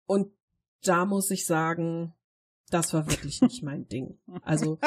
[0.06, 0.34] Und
[0.84, 2.14] da muss ich sagen,
[2.70, 4.18] das war wirklich nicht mein Ding.
[4.44, 4.80] Also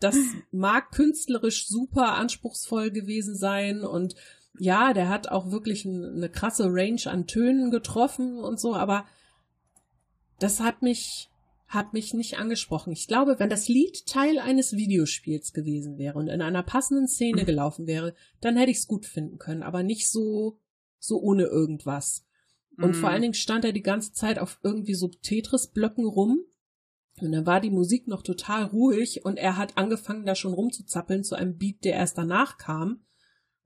[0.00, 0.16] das
[0.50, 4.14] mag künstlerisch super anspruchsvoll gewesen sein und
[4.58, 9.06] ja, der hat auch wirklich ein, eine krasse Range an Tönen getroffen und so, aber
[10.40, 11.30] das hat mich
[11.68, 12.94] hat mich nicht angesprochen.
[12.94, 17.44] Ich glaube, wenn das Lied Teil eines Videospiels gewesen wäre und in einer passenden Szene
[17.44, 20.58] gelaufen wäre, dann hätte ich es gut finden können, aber nicht so
[20.98, 22.24] so ohne irgendwas.
[22.78, 23.12] Und vor Mm.
[23.12, 26.40] allen Dingen stand er die ganze Zeit auf irgendwie so Tetris-Blöcken rum.
[27.20, 31.24] Und dann war die Musik noch total ruhig und er hat angefangen, da schon rumzuzappeln
[31.24, 33.00] zu einem Beat, der erst danach kam.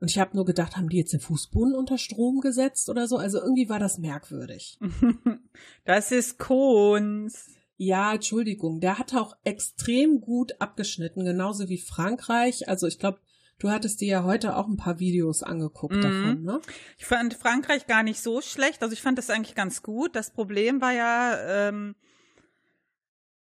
[0.01, 3.19] Und ich habe nur gedacht, haben die jetzt den Fußboden unter Strom gesetzt oder so?
[3.19, 4.79] Also irgendwie war das merkwürdig.
[5.85, 7.51] Das ist Kunst.
[7.77, 12.69] Ja, Entschuldigung, der hat auch extrem gut abgeschnitten, genauso wie Frankreich.
[12.69, 13.19] Also ich glaube,
[13.59, 16.01] du hattest dir ja heute auch ein paar Videos angeguckt Mhm.
[16.03, 16.61] davon, ne?
[16.99, 18.83] Ich fand Frankreich gar nicht so schlecht.
[18.83, 20.17] Also ich fand das eigentlich ganz gut.
[20.17, 21.95] Das Problem war ja, ähm,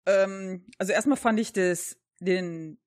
[0.07, 2.79] ähm, also erstmal fand ich das, den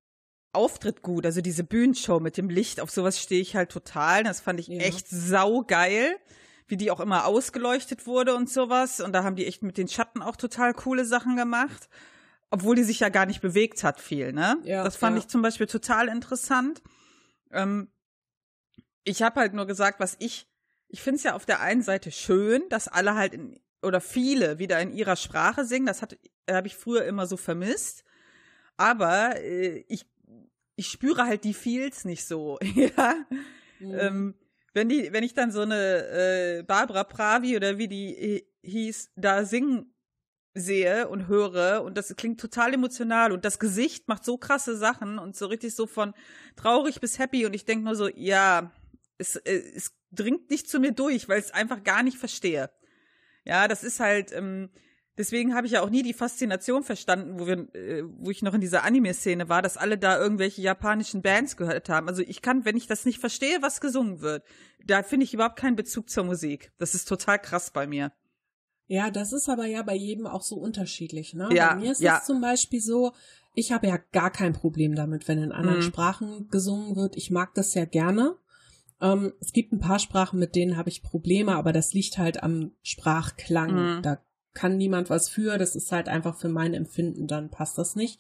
[0.54, 4.24] Auftritt gut, also diese Bühnenshow mit dem Licht, auf sowas stehe ich halt total.
[4.24, 4.80] Das fand ich Ja.
[4.80, 6.16] echt saugeil,
[6.68, 9.02] wie die auch immer ausgeleuchtet wurde und sowas.
[9.02, 11.90] Und da haben die echt mit den Schatten auch total coole Sachen gemacht.
[12.52, 14.58] Obwohl die sich ja gar nicht bewegt hat viel, ne?
[14.64, 15.24] Ja, das fand ja.
[15.24, 16.82] ich zum Beispiel total interessant.
[17.56, 17.90] Ähm,
[19.04, 20.48] ich habe halt nur gesagt, was ich,
[20.88, 24.60] ich finde es ja auf der einen Seite schön, dass alle halt in, oder viele
[24.60, 25.86] wieder in ihrer Sprache singen.
[25.86, 28.04] Das habe ich früher immer so vermisst.
[28.78, 30.06] Aber äh, ich,
[30.76, 32.60] ich spüre halt die Feels nicht so.
[32.76, 33.16] ja.
[33.80, 34.00] Mhm.
[34.00, 34.36] Ähm,
[34.74, 39.12] wenn die, wenn ich dann so eine äh, Barbara Pravi oder wie die äh, hieß,
[39.16, 39.95] da singen
[40.56, 45.20] sehe und höre und das klingt total emotional und das Gesicht macht so krasse Sachen
[45.20, 46.14] und so richtig so von
[46.56, 48.72] traurig bis happy und ich denke nur so, ja,
[49.18, 52.70] es, äh, es dringt nicht zu mir durch, weil ich es einfach gar nicht verstehe.
[53.44, 54.70] Ja, das ist halt, ähm,
[55.18, 58.54] deswegen habe ich ja auch nie die Faszination verstanden, wo wir, äh, wo ich noch
[58.54, 62.08] in dieser Anime-Szene war, dass alle da irgendwelche japanischen Bands gehört haben.
[62.08, 64.46] Also ich kann, wenn ich das nicht verstehe, was gesungen wird,
[64.86, 66.72] da finde ich überhaupt keinen Bezug zur Musik.
[66.78, 68.14] Das ist total krass bei mir.
[68.88, 71.34] Ja, das ist aber ja bei jedem auch so unterschiedlich.
[71.34, 71.50] Ne?
[71.54, 72.18] Ja, bei mir ist ja.
[72.20, 73.14] es zum Beispiel so,
[73.56, 75.84] ich habe ja gar kein Problem damit, wenn in anderen Mhm.
[75.84, 77.16] Sprachen gesungen wird.
[77.16, 78.36] Ich mag das ja gerne.
[79.02, 82.44] Ähm, es gibt ein paar Sprachen, mit denen habe ich Probleme, aber das liegt halt
[82.44, 83.98] am Sprachklang.
[83.98, 84.02] Mhm.
[84.04, 84.20] Da
[84.54, 85.58] kann niemand was für.
[85.58, 88.20] Das ist halt einfach für mein Empfinden, dann passt das nicht.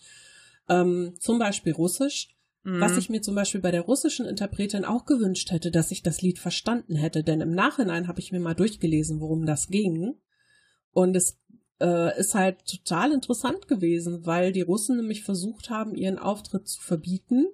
[0.67, 2.29] Ähm, zum Beispiel Russisch.
[2.67, 2.97] Was Mhm.
[2.97, 6.39] ich mir zum Beispiel bei der russischen Interpretin auch gewünscht hätte, dass ich das Lied
[6.39, 10.15] verstanden hätte, denn im Nachhinein habe ich mir mal durchgelesen, worum das ging.
[10.95, 11.37] Und es
[11.81, 16.81] äh, ist halt total interessant gewesen, weil die Russen nämlich versucht haben, ihren Auftritt zu
[16.81, 17.47] verbieten,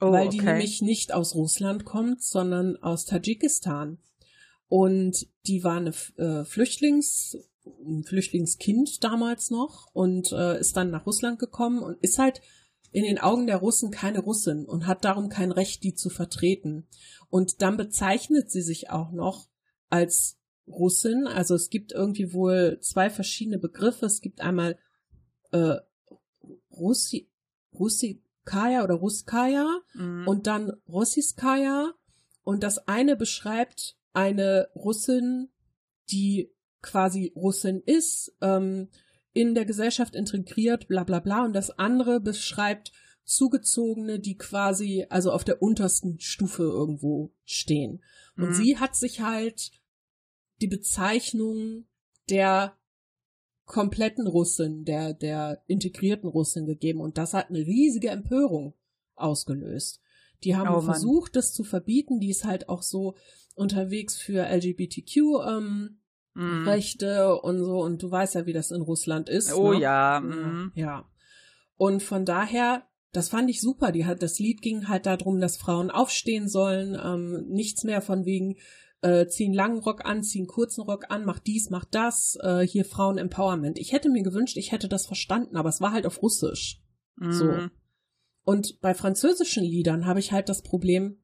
[0.00, 0.54] oh, weil die okay.
[0.54, 3.98] nämlich nicht aus Russland kommt, sondern aus Tadschikistan.
[4.66, 11.06] Und die war eine äh, Flüchtlings, ein Flüchtlingskind damals noch und äh, ist dann nach
[11.06, 12.40] Russland gekommen und ist halt
[12.90, 16.88] in den Augen der Russen keine Russin und hat darum kein Recht, die zu vertreten.
[17.30, 19.46] Und dann bezeichnet sie sich auch noch
[19.88, 20.36] als
[20.68, 21.26] Russin.
[21.26, 24.06] Also es gibt irgendwie wohl zwei verschiedene Begriffe.
[24.06, 24.78] Es gibt einmal
[25.52, 25.76] äh,
[26.70, 27.28] Russi,
[27.74, 30.28] Russikaya oder Ruskaya Mhm.
[30.28, 31.92] und dann Rossiskaya.
[32.44, 35.48] Und das eine beschreibt eine Russin,
[36.10, 36.50] die
[36.82, 38.88] quasi Russin ist, ähm,
[39.32, 41.44] in der Gesellschaft integriert, bla bla bla.
[41.44, 42.92] Und das andere beschreibt
[43.24, 48.02] Zugezogene, die quasi also auf der untersten Stufe irgendwo stehen.
[48.36, 48.54] Und mhm.
[48.54, 49.72] sie hat sich halt
[50.60, 51.86] die Bezeichnung
[52.28, 52.76] der
[53.66, 57.00] kompletten Russin, der, der integrierten Russin gegeben.
[57.00, 58.74] Und das hat eine riesige Empörung
[59.16, 60.00] ausgelöst.
[60.44, 62.20] Die haben oh, versucht, das zu verbieten.
[62.20, 63.16] Die ist halt auch so
[63.54, 65.16] unterwegs für LGBTQ
[65.48, 65.98] ähm,
[66.34, 66.68] mm.
[66.68, 67.80] Rechte und so.
[67.80, 69.52] Und du weißt ja, wie das in Russland ist.
[69.52, 69.80] Oh ne?
[69.80, 70.20] ja.
[70.20, 70.72] Mm.
[70.74, 71.08] Ja.
[71.76, 73.92] Und von daher, das fand ich super.
[73.92, 76.96] Die hat, das Lied ging halt darum, dass Frauen aufstehen sollen.
[77.02, 78.56] Ähm, nichts mehr von wegen,
[79.06, 82.84] äh, ziehen langen Rock an, ziehen kurzen Rock an, mach dies, mach das, äh, hier
[82.84, 83.78] Frauen Empowerment.
[83.78, 86.82] Ich hätte mir gewünscht, ich hätte das verstanden, aber es war halt auf Russisch.
[87.16, 87.30] Mm.
[87.30, 87.44] So.
[87.44, 87.70] Mhm.
[88.44, 91.22] Und bei französischen Liedern habe ich halt das Problem,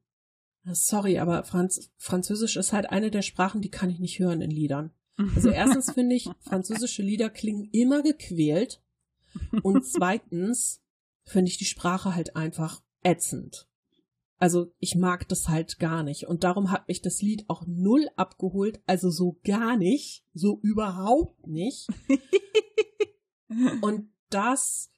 [0.65, 4.51] sorry, aber Franz Französisch ist halt eine der Sprachen, die kann ich nicht hören in
[4.51, 4.93] Liedern.
[5.35, 8.81] Also erstens finde ich, französische Lieder klingen immer gequält.
[9.63, 10.83] Und zweitens
[11.25, 13.69] finde ich die Sprache halt einfach ätzend.
[14.43, 16.27] Also ich mag das halt gar nicht.
[16.27, 18.83] Und darum hat mich das Lied auch null abgeholt.
[18.87, 20.25] Also so gar nicht.
[20.35, 21.87] So überhaupt nicht.
[23.83, 24.91] Und das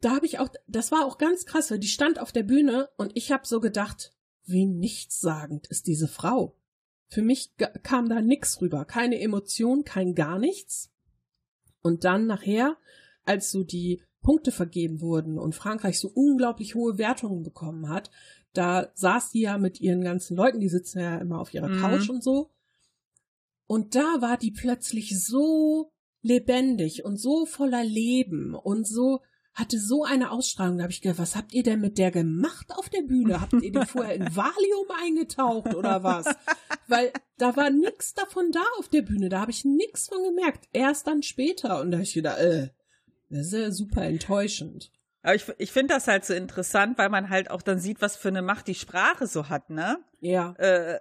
[0.00, 2.88] da habe ich auch, das war auch ganz krass, weil die stand auf der Bühne
[2.96, 6.56] und ich habe so gedacht, wie nichtssagend ist diese Frau.
[7.08, 7.50] Für mich
[7.82, 10.92] kam da nix rüber, keine Emotion, kein gar nichts.
[11.82, 12.78] Und dann nachher,
[13.24, 18.10] als so die Punkte vergeben wurden und Frankreich so unglaublich hohe Wertungen bekommen hat,
[18.52, 21.80] da saß die ja mit ihren ganzen Leuten, die sitzen ja immer auf ihrer mhm.
[21.80, 22.50] Couch und so.
[23.66, 29.22] Und da war die plötzlich so lebendig und so voller Leben und so,
[29.54, 30.76] hatte so eine Ausstrahlung.
[30.76, 33.40] Da habe ich gedacht, was habt ihr denn mit der gemacht auf der Bühne?
[33.40, 36.26] Habt ihr die vorher in Valium eingetaucht oder was?
[36.86, 39.30] Weil da war nix davon da auf der Bühne.
[39.30, 40.68] Da habe ich nix von gemerkt.
[40.74, 41.80] Erst dann später.
[41.80, 42.68] Und da habe ich wieder, äh,
[43.30, 44.90] das ist ja super enttäuschend.
[45.22, 48.16] Aber ich, ich finde das halt so interessant, weil man halt auch dann sieht, was
[48.16, 49.98] für eine Macht die Sprache so hat, ne?
[50.20, 50.52] Ja.
[50.54, 51.00] Äh,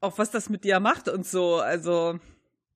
[0.00, 1.56] auch was das mit dir macht und so.
[1.56, 2.18] Also.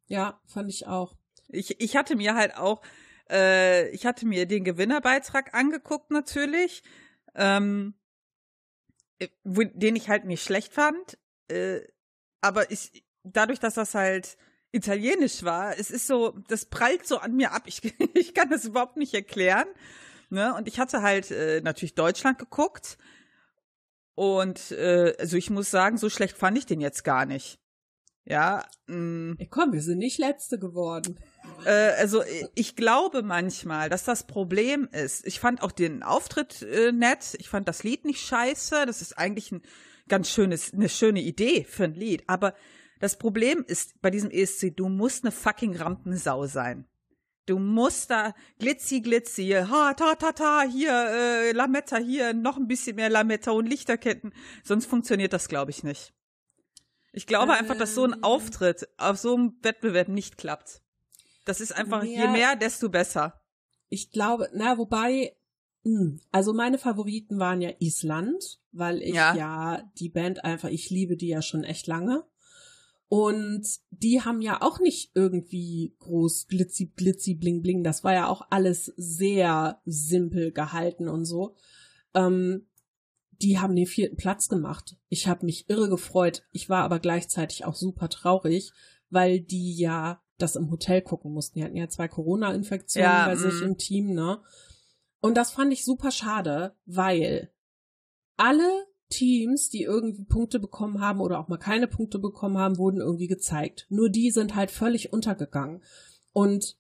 [0.07, 1.15] Ja, fand ich auch.
[1.49, 2.83] Ich, ich hatte mir halt auch,
[3.29, 6.83] äh, ich hatte mir den Gewinnerbeitrag angeguckt natürlich,
[7.35, 7.95] ähm,
[9.19, 11.19] äh, den ich halt nicht schlecht fand.
[11.49, 11.81] Äh,
[12.41, 14.37] aber ich, dadurch, dass das halt
[14.73, 17.65] italienisch war, es ist so, das prallt so an mir ab.
[17.67, 17.81] Ich,
[18.15, 19.67] ich kann das überhaupt nicht erklären.
[20.29, 20.55] Ne?
[20.55, 22.99] Und ich hatte halt äh, natürlich Deutschland geguckt.
[24.15, 27.59] Und äh, also ich muss sagen, so schlecht fand ich den jetzt gar nicht.
[28.25, 28.65] Ja.
[28.87, 29.35] Mh.
[29.35, 29.39] Mm.
[29.51, 31.19] Komm, wir sind nicht Letzte geworden.
[31.65, 32.23] Äh, also
[32.55, 35.27] ich glaube manchmal, dass das Problem ist.
[35.27, 37.35] Ich fand auch den Auftritt äh, nett.
[37.39, 38.87] Ich fand das Lied nicht scheiße.
[38.87, 39.63] Das ist eigentlich ein
[40.07, 42.23] ganz schönes, eine schöne Idee für ein Lied.
[42.29, 42.55] Aber
[43.01, 46.87] das Problem ist bei diesem ESC, du musst eine fucking Rampensau sein.
[47.47, 52.69] Du musst da glitzi glitzi, ha ta ta ta, hier äh, Lametta, hier noch ein
[52.69, 54.33] bisschen mehr Lametta und Lichterketten.
[54.63, 56.13] Sonst funktioniert das, glaube ich, nicht.
[57.13, 58.23] Ich glaube ähm, einfach, dass so ein ähm.
[58.23, 60.83] Auftritt auf so einem Wettbewerb nicht klappt.
[61.47, 63.41] Das ist einfach, ja, je mehr, desto besser.
[63.89, 65.37] Ich glaube, na, wobei,
[65.83, 69.35] hm, also meine Favoriten waren ja Island, weil ich ja.
[69.35, 72.25] ja die Band einfach, ich liebe die ja schon echt lange.
[73.13, 77.83] Und die haben ja auch nicht irgendwie groß glitzi, glitzi, bling, bling.
[77.83, 81.57] Das war ja auch alles sehr simpel gehalten und so.
[82.15, 82.69] Ähm,
[83.43, 84.97] die haben den vierten Platz gemacht.
[85.09, 86.45] Ich habe mich irre gefreut.
[86.53, 88.71] Ich war aber gleichzeitig auch super traurig,
[89.09, 91.59] weil die ja das im Hotel gucken mussten.
[91.59, 93.65] Die hatten ja zwei Corona-Infektionen ja, bei sich mm.
[93.65, 94.41] im Team, ne?
[95.21, 97.53] Und das fand ich super schade, weil
[98.37, 103.01] alle Teams, die irgendwie Punkte bekommen haben oder auch mal keine Punkte bekommen haben, wurden
[103.01, 103.87] irgendwie gezeigt.
[103.91, 105.83] Nur die sind halt völlig untergegangen.
[106.33, 106.79] Und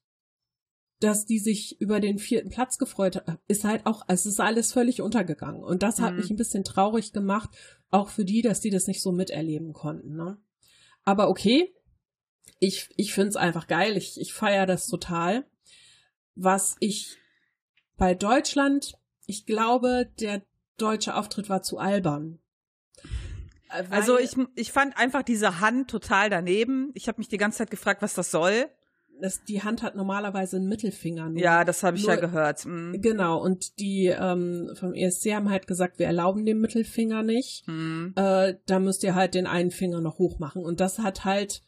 [1.00, 4.72] dass die sich über den vierten Platz gefreut hat, ist halt auch, es ist alles
[4.72, 5.64] völlig untergegangen.
[5.64, 6.20] Und das hat mhm.
[6.20, 7.50] mich ein bisschen traurig gemacht,
[7.90, 10.14] auch für die, dass die das nicht so miterleben konnten.
[10.14, 10.38] Ne?
[11.04, 11.74] Aber okay,
[12.58, 13.96] ich, ich finde es einfach geil.
[13.96, 15.46] Ich, ich feiere das total.
[16.34, 17.16] Was ich
[17.96, 18.94] bei Deutschland,
[19.26, 20.42] ich glaube, der
[20.80, 22.38] deutsche Auftritt war zu albern.
[23.70, 26.90] Äh, also ich, ich fand einfach diese Hand total daneben.
[26.94, 28.66] Ich habe mich die ganze Zeit gefragt, was das soll.
[29.20, 31.28] Das, die Hand hat normalerweise einen Mittelfinger.
[31.28, 32.64] Nur, ja, das habe ich nur, ja gehört.
[32.64, 33.02] Mhm.
[33.02, 37.68] Genau, und die ähm, vom ESC haben halt gesagt, wir erlauben den Mittelfinger nicht.
[37.68, 38.14] Mhm.
[38.16, 40.64] Äh, da müsst ihr halt den einen Finger noch hoch machen.
[40.64, 41.62] Und das hat halt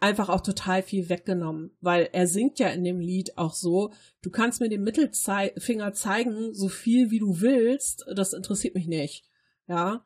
[0.00, 3.92] einfach auch total viel weggenommen, weil er singt ja in dem Lied auch so,
[4.22, 9.24] du kannst mir den Mittelfinger zeigen, so viel wie du willst, das interessiert mich nicht.
[9.66, 10.04] Ja.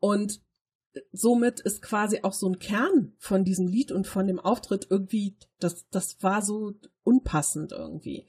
[0.00, 0.40] Und
[1.12, 5.36] somit ist quasi auch so ein Kern von diesem Lied und von dem Auftritt irgendwie,
[5.58, 6.72] das, das war so
[7.02, 8.26] unpassend irgendwie.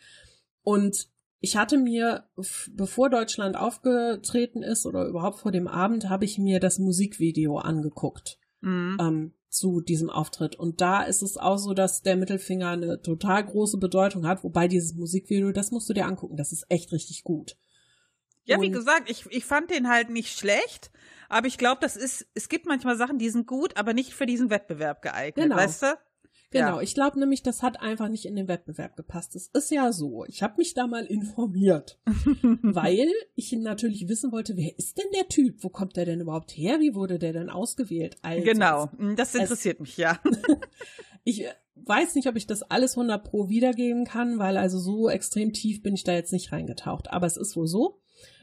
[0.64, 1.10] Und
[1.40, 2.28] ich hatte mir,
[2.72, 8.40] bevor Deutschland aufgetreten ist oder überhaupt vor dem Abend, habe ich mir das Musikvideo angeguckt
[8.62, 8.98] mhm.
[9.00, 10.56] ähm, zu diesem Auftritt.
[10.56, 14.68] Und da ist es auch so, dass der Mittelfinger eine total große Bedeutung hat, wobei
[14.68, 17.58] dieses Musikvideo, das musst du dir angucken, das ist echt richtig gut.
[18.44, 20.92] Ja, wie gesagt, ich, ich fand den halt nicht schlecht,
[21.30, 24.28] aber ich glaube, das ist, es gibt manchmal Sachen, die sind gut, aber nicht für
[24.28, 25.56] diesen Wettbewerb geeignet, genau.
[25.56, 25.98] weißt du?
[26.52, 26.82] Genau, ja.
[26.82, 29.36] ich glaube nämlich, das hat einfach nicht in den Wettbewerb gepasst.
[29.36, 32.00] Es ist ja so, ich habe mich da mal informiert,
[32.62, 35.64] weil ich natürlich wissen wollte, wer ist denn der Typ?
[35.64, 36.80] Wo kommt der denn überhaupt her?
[36.80, 38.18] Wie wurde der denn ausgewählt?
[38.22, 40.20] Also, genau, das interessiert es, mich, ja.
[41.24, 45.54] ich weiß nicht, ob ich das alles 100 pro wiedergeben kann, weil also so extrem
[45.54, 47.12] tief bin ich da jetzt nicht reingetaucht.
[47.12, 48.00] Aber es ist wohl so,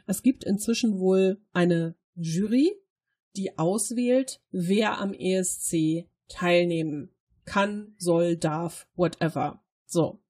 [0.07, 2.73] es gibt inzwischen wohl eine Jury,
[3.37, 7.11] die auswählt, wer am ESC teilnehmen
[7.45, 9.63] kann, soll, darf, whatever.
[9.87, 10.21] So.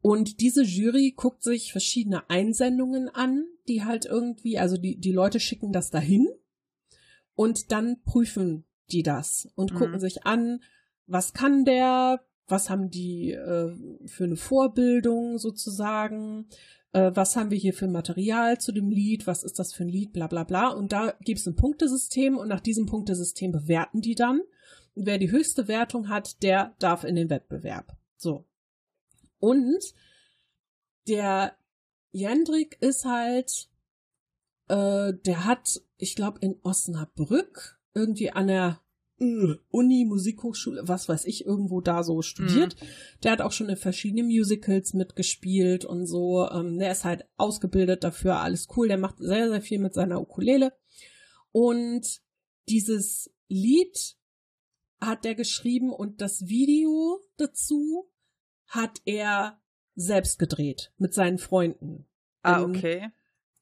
[0.00, 5.38] Und diese Jury guckt sich verschiedene Einsendungen an, die halt irgendwie, also die, die Leute
[5.38, 6.28] schicken das dahin
[7.34, 9.76] und dann prüfen die das und mhm.
[9.76, 10.60] gucken sich an,
[11.06, 13.76] was kann der, was haben die äh,
[14.06, 16.46] für eine Vorbildung sozusagen,
[16.92, 19.88] äh, was haben wir hier für Material zu dem Lied, was ist das für ein
[19.88, 20.68] Lied, bla bla bla.
[20.68, 24.40] Und da gibt es ein Punktesystem und nach diesem Punktesystem bewerten die dann.
[24.94, 27.96] Wer die höchste Wertung hat, der darf in den Wettbewerb.
[28.16, 28.44] So.
[29.38, 29.94] Und
[31.08, 31.56] der
[32.12, 33.70] Jendrik ist halt,
[34.68, 38.80] äh, der hat, ich glaube, in Osnabrück irgendwie an der
[39.70, 42.80] Uni, Musikhochschule, was weiß ich, irgendwo da so studiert.
[42.80, 42.86] Mhm.
[43.22, 46.48] Der hat auch schon in verschiedenen Musicals mitgespielt und so.
[46.50, 48.88] Ähm, der ist halt ausgebildet dafür, alles cool.
[48.88, 50.72] Der macht sehr, sehr viel mit seiner Ukulele.
[51.52, 52.20] Und
[52.68, 54.16] dieses Lied
[55.06, 58.10] hat der geschrieben und das Video dazu
[58.66, 59.60] hat er
[59.94, 62.06] selbst gedreht mit seinen Freunden.
[62.42, 63.12] Ah, okay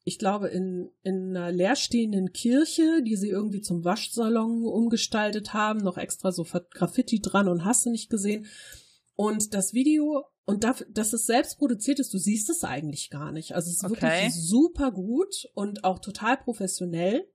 [0.05, 5.99] ich glaube, in, in einer leerstehenden Kirche, die sie irgendwie zum Waschsalon umgestaltet haben, noch
[5.99, 8.47] extra so Graffiti dran und hast du nicht gesehen.
[9.15, 13.31] Und das Video, und da, dass es selbst produziert ist, du siehst es eigentlich gar
[13.31, 13.55] nicht.
[13.55, 14.03] Also es ist okay.
[14.03, 17.31] wirklich super gut und auch total professionell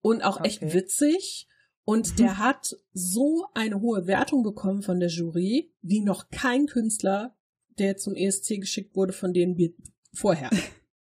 [0.00, 0.48] und auch okay.
[0.48, 1.48] echt witzig.
[1.86, 2.16] Und mhm.
[2.16, 7.36] der hat so eine hohe Wertung bekommen von der Jury, wie noch kein Künstler,
[7.78, 9.72] der zum ESC geschickt wurde, von denen wir
[10.12, 10.50] vorher.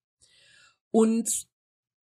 [0.91, 1.47] Und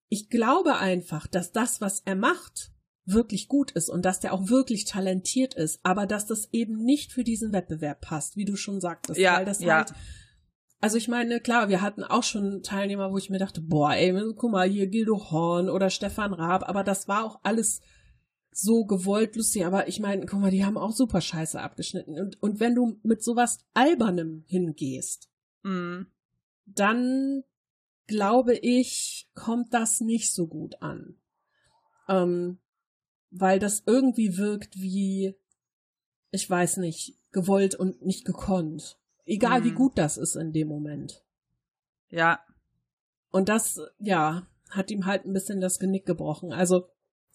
[0.09, 2.73] ich glaube einfach, dass das, was er macht,
[3.05, 7.13] wirklich gut ist und dass der auch wirklich talentiert ist, aber dass das eben nicht
[7.13, 9.19] für diesen Wettbewerb passt, wie du schon sagtest.
[9.19, 9.79] Ja, weil das ja.
[9.79, 9.93] halt,
[10.81, 14.13] also ich meine, klar, wir hatten auch schon Teilnehmer, wo ich mir dachte, boah, ey,
[14.37, 17.81] guck mal, hier Gildo Horn oder Stefan Raab, aber das war auch alles
[18.53, 22.19] so gewollt lustig, aber ich meine, guck mal, die haben auch super scheiße abgeschnitten.
[22.19, 25.31] Und, und wenn du mit sowas Albernem hingehst,
[25.63, 26.03] mm.
[26.67, 27.45] dann
[28.07, 31.17] glaube ich, kommt das nicht so gut an.
[32.09, 32.59] Ähm,
[33.31, 35.35] weil das irgendwie wirkt wie,
[36.31, 38.99] ich weiß nicht, gewollt und nicht gekonnt.
[39.25, 39.65] Egal mhm.
[39.65, 41.25] wie gut das ist in dem Moment.
[42.11, 42.41] Ja.
[43.31, 46.53] Und das, ja, hat ihm halt ein bisschen das Genick gebrochen.
[46.53, 46.89] Also,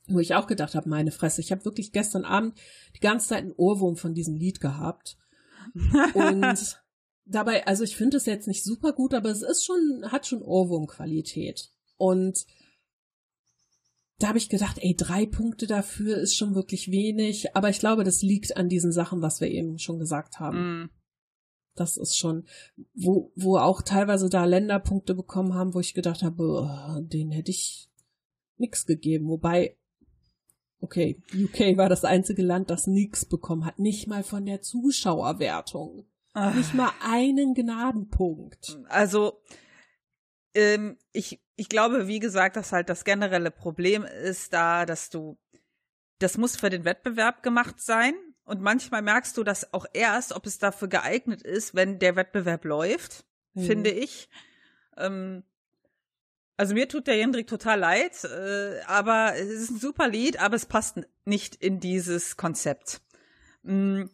[0.07, 2.57] wo ich auch gedacht habe, meine Fresse, ich habe wirklich gestern Abend
[2.95, 5.17] die ganze Zeit einen Ohrwurm von diesem Lied gehabt.
[6.13, 6.81] und
[7.25, 10.41] dabei, also ich finde es jetzt nicht super gut, aber es ist schon, hat schon
[10.41, 11.71] Ohrwurmqualität.
[11.97, 12.45] Und
[14.19, 18.03] da habe ich gedacht, ey, drei Punkte dafür ist schon wirklich wenig, aber ich glaube,
[18.03, 20.83] das liegt an diesen Sachen, was wir eben schon gesagt haben.
[20.83, 20.89] Mm.
[21.75, 22.47] Das ist schon,
[22.95, 27.51] wo, wo auch teilweise da Länderpunkte bekommen haben, wo ich gedacht habe, oh, den hätte
[27.51, 27.91] ich
[28.57, 29.27] nix gegeben.
[29.27, 29.77] Wobei,
[30.81, 36.05] okay, UK war das einzige Land, das nix bekommen hat, nicht mal von der Zuschauerwertung.
[36.33, 36.53] Ach.
[36.53, 38.77] Nicht mal einen Gnadenpunkt.
[38.89, 39.41] Also,
[40.53, 45.37] ähm, ich, ich glaube, wie gesagt, dass halt das generelle Problem ist da, dass du,
[46.19, 48.13] das muss für den Wettbewerb gemacht sein.
[48.43, 52.65] Und manchmal merkst du das auch erst, ob es dafür geeignet ist, wenn der Wettbewerb
[52.65, 53.61] läuft, mhm.
[53.63, 54.29] finde ich.
[54.95, 55.43] Ähm,
[56.57, 60.55] also mir tut der Jendrik total leid, äh, aber es ist ein super Lied, aber
[60.55, 63.01] es passt nicht in dieses Konzept.
[63.61, 64.09] Mhm.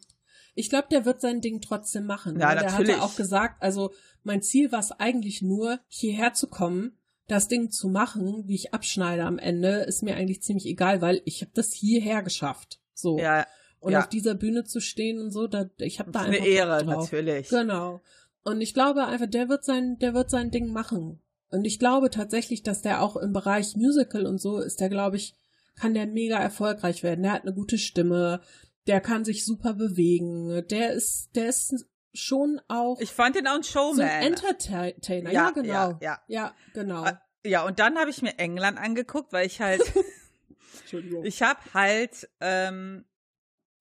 [0.54, 2.38] Ich glaube, der wird sein Ding trotzdem machen.
[2.38, 2.92] Ja, der natürlich.
[2.92, 3.92] hatte auch gesagt, also
[4.22, 8.74] mein Ziel war es eigentlich nur, hierher zu kommen, das Ding zu machen, wie ich
[8.74, 12.80] abschneide am Ende, ist mir eigentlich ziemlich egal, weil ich habe das hierher geschafft.
[12.92, 13.18] So.
[13.18, 13.46] Ja.
[13.80, 14.00] Und ja.
[14.00, 17.10] auf dieser Bühne zu stehen und so, da, ich habe da einfach eine Ehre drauf.
[17.10, 17.48] natürlich.
[17.48, 18.02] Genau.
[18.42, 21.20] Und ich glaube einfach, der wird sein, der wird sein Ding machen.
[21.50, 25.16] Und ich glaube tatsächlich, dass der auch im Bereich Musical und so ist der, glaube
[25.16, 25.34] ich,
[25.76, 27.22] kann der mega erfolgreich werden.
[27.22, 28.40] Der hat eine gute Stimme,
[28.86, 33.00] der kann sich super bewegen, der ist, der ist schon auch.
[33.00, 33.96] Ich fand ihn auch ein Showman.
[33.96, 35.72] So ein Entertainer, ja, ja genau.
[35.72, 36.22] Ja, ja.
[36.28, 37.04] ja genau.
[37.04, 37.14] Äh,
[37.46, 39.82] ja, und dann habe ich mir England angeguckt, weil ich halt.
[40.80, 41.24] Entschuldigung.
[41.24, 43.04] Ich habe halt ähm,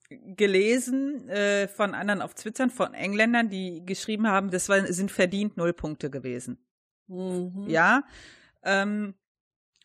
[0.09, 5.57] gelesen äh, von anderen auf Twitter, von Engländern, die geschrieben haben, das war, sind verdient
[5.57, 6.63] null Punkte gewesen.
[7.13, 7.69] Mhm.
[7.69, 8.03] Ja.
[8.63, 9.15] Ähm,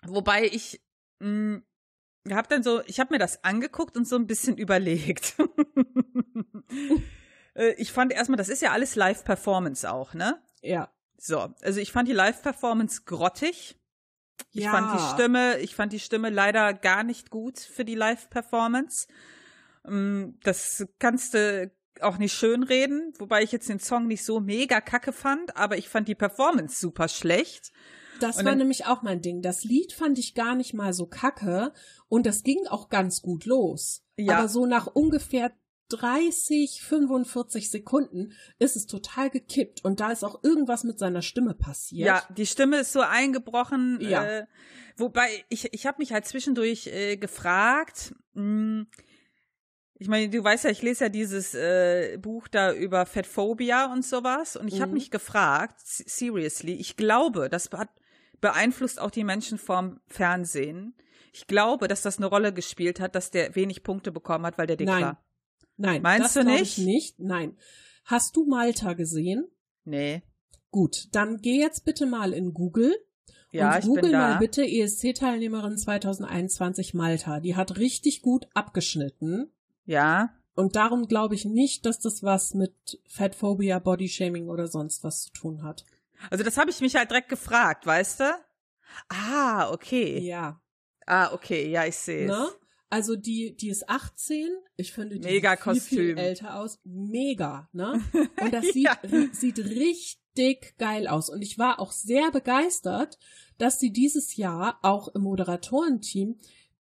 [0.03, 0.81] wobei ich
[1.21, 1.65] mh, hm,
[2.31, 5.37] habe dann so, ich habe mir das angeguckt und so ein bisschen überlegt.
[7.55, 10.41] Äh, ich fand erstmal, das ist ja alles Live-Performance auch, ne?
[10.63, 10.93] Ja.
[11.17, 13.77] So, also ich fand die Live-Performance grottig.
[14.53, 14.71] Ich ja.
[14.71, 19.09] fand die Stimme, ich fand die Stimme leider gar nicht gut für die Live-Performance.
[19.85, 21.71] Ähm, das kannst du
[22.03, 25.79] auch nicht schön reden, wobei ich jetzt den Song nicht so mega kacke fand, aber
[25.79, 27.73] ich fand die Performance super schlecht.
[28.21, 29.43] Das und war nämlich auch mein Ding.
[29.43, 31.73] Das Lied fand ich gar nicht mal so kacke
[32.09, 34.05] und das ging auch ganz gut los.
[34.17, 34.39] Ja.
[34.39, 35.53] Aber so nach ungefähr
[35.91, 41.55] 30, 45 Sekunden ist es total gekippt und da ist auch irgendwas mit seiner Stimme
[41.55, 42.07] passiert.
[42.07, 43.99] Ja, die Stimme ist so eingebrochen.
[44.01, 44.25] Ja.
[44.25, 44.47] Äh,
[44.97, 48.15] wobei ich ich habe mich halt zwischendurch äh, gefragt.
[48.35, 48.87] Mh, hm,
[49.99, 54.05] ich meine, du weißt ja, ich lese ja dieses äh, Buch da über Fatphobia und
[54.05, 54.83] sowas und ich mhm.
[54.83, 57.91] habe mich gefragt, seriously, ich glaube, das hat
[58.41, 60.95] beeinflusst auch die Menschen vorm Fernsehen.
[61.33, 64.67] Ich glaube, dass das eine Rolle gespielt hat, dass der wenig Punkte bekommen hat, weil
[64.67, 65.03] der dick Nein.
[65.03, 65.25] war.
[65.77, 66.79] Nein, meinst du nicht?
[66.79, 67.21] Ich nicht?
[67.21, 67.57] Nein.
[68.05, 69.49] Hast du Malta gesehen?
[69.85, 70.23] Nee.
[70.71, 72.95] Gut, dann geh jetzt bitte mal in Google
[73.51, 74.19] ja, und ich google bin da.
[74.19, 77.41] mal bitte ESC-Teilnehmerin 2021 Malta.
[77.41, 79.51] Die hat richtig gut abgeschnitten.
[79.89, 80.35] Ja.
[80.55, 85.33] Und darum glaube ich nicht, dass das was mit Fatphobia, Bodyshaming oder sonst was zu
[85.33, 85.85] tun hat.
[86.31, 88.25] Also das habe ich mich halt direkt gefragt, weißt du?
[89.09, 90.19] Ah, okay.
[90.19, 90.61] Ja.
[91.07, 92.31] Ah, okay, ja, ich sehe es.
[92.31, 92.49] Ne?
[92.91, 94.49] Also die, die ist 18.
[94.77, 95.99] Ich finde die Mega viel, Kostüm.
[95.99, 96.81] viel älter aus.
[96.85, 98.03] Mega, ne?
[98.41, 98.99] Und das sieht, ja.
[99.33, 101.31] sieht richtig geil aus.
[101.31, 103.19] Und ich war auch sehr begeistert,
[103.57, 106.39] dass sie dieses Jahr auch im Moderatorenteam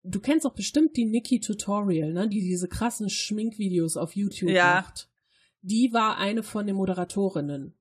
[0.05, 4.75] du kennst doch bestimmt die Nikki Tutorial, ne, die diese krassen Schminkvideos auf YouTube ja.
[4.77, 5.09] macht.
[5.63, 7.75] Die war eine von den Moderatorinnen.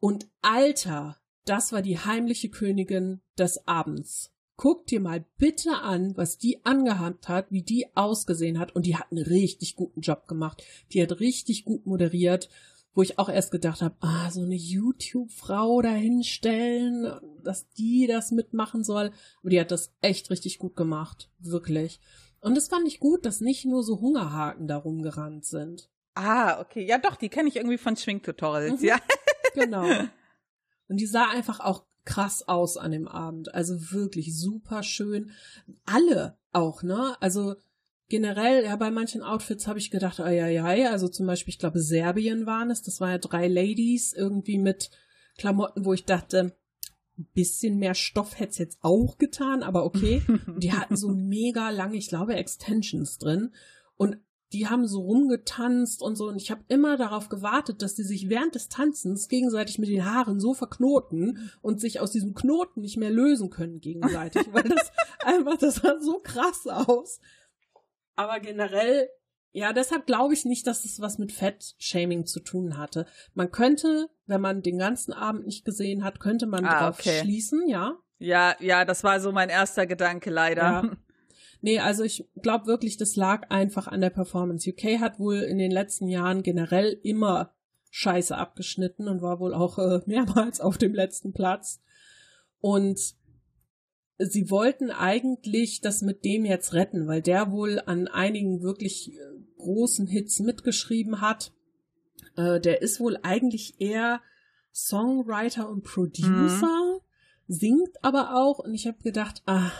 [0.00, 4.32] Und Alter, das war die heimliche Königin des Abends.
[4.56, 8.74] Guck dir mal bitte an, was die angehabt hat, wie die ausgesehen hat.
[8.74, 10.62] Und die hat einen richtig guten Job gemacht.
[10.92, 12.48] Die hat richtig gut moderiert
[12.94, 18.84] wo ich auch erst gedacht habe, ah, so eine YouTube-Frau dahinstellen, dass die das mitmachen
[18.84, 19.10] soll.
[19.40, 21.30] Aber die hat das echt richtig gut gemacht.
[21.38, 22.00] Wirklich.
[22.40, 25.90] Und es fand ich gut, dass nicht nur so Hungerhaken darum gerannt sind.
[26.14, 26.86] Ah, okay.
[26.86, 28.86] Ja, doch, die kenne ich irgendwie von Schminktutorials, mhm.
[28.86, 29.00] ja.
[29.54, 29.88] genau.
[30.88, 33.54] Und die sah einfach auch krass aus an dem Abend.
[33.54, 35.30] Also wirklich super schön.
[35.86, 37.16] Alle auch, ne?
[37.20, 37.56] Also
[38.08, 41.58] generell, ja, bei manchen Outfits habe ich gedacht, ai, ai, ai, also zum Beispiel, ich
[41.58, 44.90] glaube, Serbien waren es, das waren ja drei Ladies, irgendwie mit
[45.36, 46.54] Klamotten, wo ich dachte,
[47.18, 50.22] ein bisschen mehr Stoff hätte es jetzt auch getan, aber okay.
[50.58, 53.52] die hatten so mega lange, ich glaube, Extensions drin.
[53.96, 54.18] Und
[54.52, 56.28] die haben so rumgetanzt und so.
[56.28, 60.04] Und ich habe immer darauf gewartet, dass die sich während des Tanzens gegenseitig mit den
[60.04, 64.46] Haaren so verknoten und sich aus diesem Knoten nicht mehr lösen können gegenseitig.
[64.52, 64.92] weil das
[65.24, 67.20] einfach, das sah so krass aus.
[68.16, 69.08] Aber generell,
[69.52, 73.06] ja, deshalb glaube ich nicht, dass es was mit Fettshaming zu tun hatte.
[73.34, 77.20] Man könnte, wenn man den ganzen Abend nicht gesehen hat, könnte man ah, drauf okay.
[77.20, 77.96] schließen, ja.
[78.18, 80.62] Ja, ja, das war so mein erster Gedanke leider.
[80.62, 80.90] Ja.
[81.60, 84.68] Nee, also ich glaube wirklich, das lag einfach an der Performance.
[84.68, 87.54] UK hat wohl in den letzten Jahren generell immer
[87.90, 91.80] scheiße abgeschnitten und war wohl auch äh, mehrmals auf dem letzten Platz.
[92.60, 93.14] Und
[94.18, 99.18] sie wollten eigentlich das mit dem jetzt retten, weil der wohl an einigen wirklich äh,
[99.58, 101.52] großen Hits mitgeschrieben hat.
[102.36, 104.20] Äh, der ist wohl eigentlich eher
[104.72, 107.00] Songwriter und Producer, mhm.
[107.48, 108.58] singt aber auch.
[108.60, 109.72] Und ich habe gedacht, ah,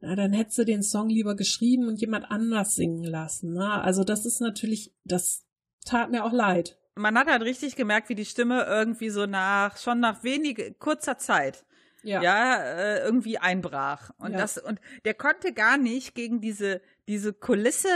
[0.00, 3.54] na, dann hättest du den Song lieber geschrieben und jemand anders singen lassen.
[3.54, 3.82] Ne?
[3.82, 5.46] Also das ist natürlich, das
[5.86, 6.78] tat mir auch leid.
[6.94, 11.18] Man hat halt richtig gemerkt, wie die Stimme irgendwie so nach, schon nach wenig, kurzer
[11.18, 11.64] Zeit
[12.04, 14.10] ja, ja äh, irgendwie einbrach.
[14.18, 14.38] Und ja.
[14.38, 17.88] das, und der konnte gar nicht gegen diese, diese Kulisse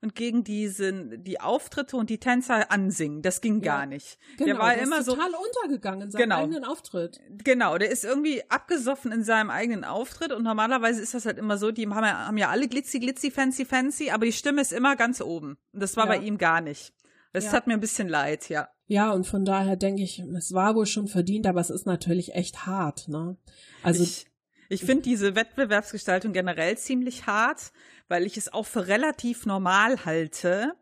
[0.00, 3.22] und gegen diesen, die Auftritte und die Tänzer ansingen.
[3.22, 3.76] Das ging ja.
[3.76, 4.18] gar nicht.
[4.36, 7.20] Genau, der war der immer ist total so, untergegangen in seinem genau, eigenen Auftritt.
[7.44, 11.58] Genau, der ist irgendwie abgesoffen in seinem eigenen Auftritt und normalerweise ist das halt immer
[11.58, 14.72] so, die haben ja, haben ja alle glitzy, glitzy, fancy, fancy, aber die Stimme ist
[14.72, 15.58] immer ganz oben.
[15.72, 16.92] Und das war bei ihm gar nicht.
[17.32, 18.68] Das hat mir ein bisschen leid, ja.
[18.86, 22.34] Ja, und von daher denke ich, es war wohl schon verdient, aber es ist natürlich
[22.34, 23.36] echt hart, ne?
[23.82, 24.26] Also ich,
[24.68, 27.72] Ich finde diese Wettbewerbsgestaltung generell ziemlich hart,
[28.08, 30.74] weil ich es auch für relativ normal halte,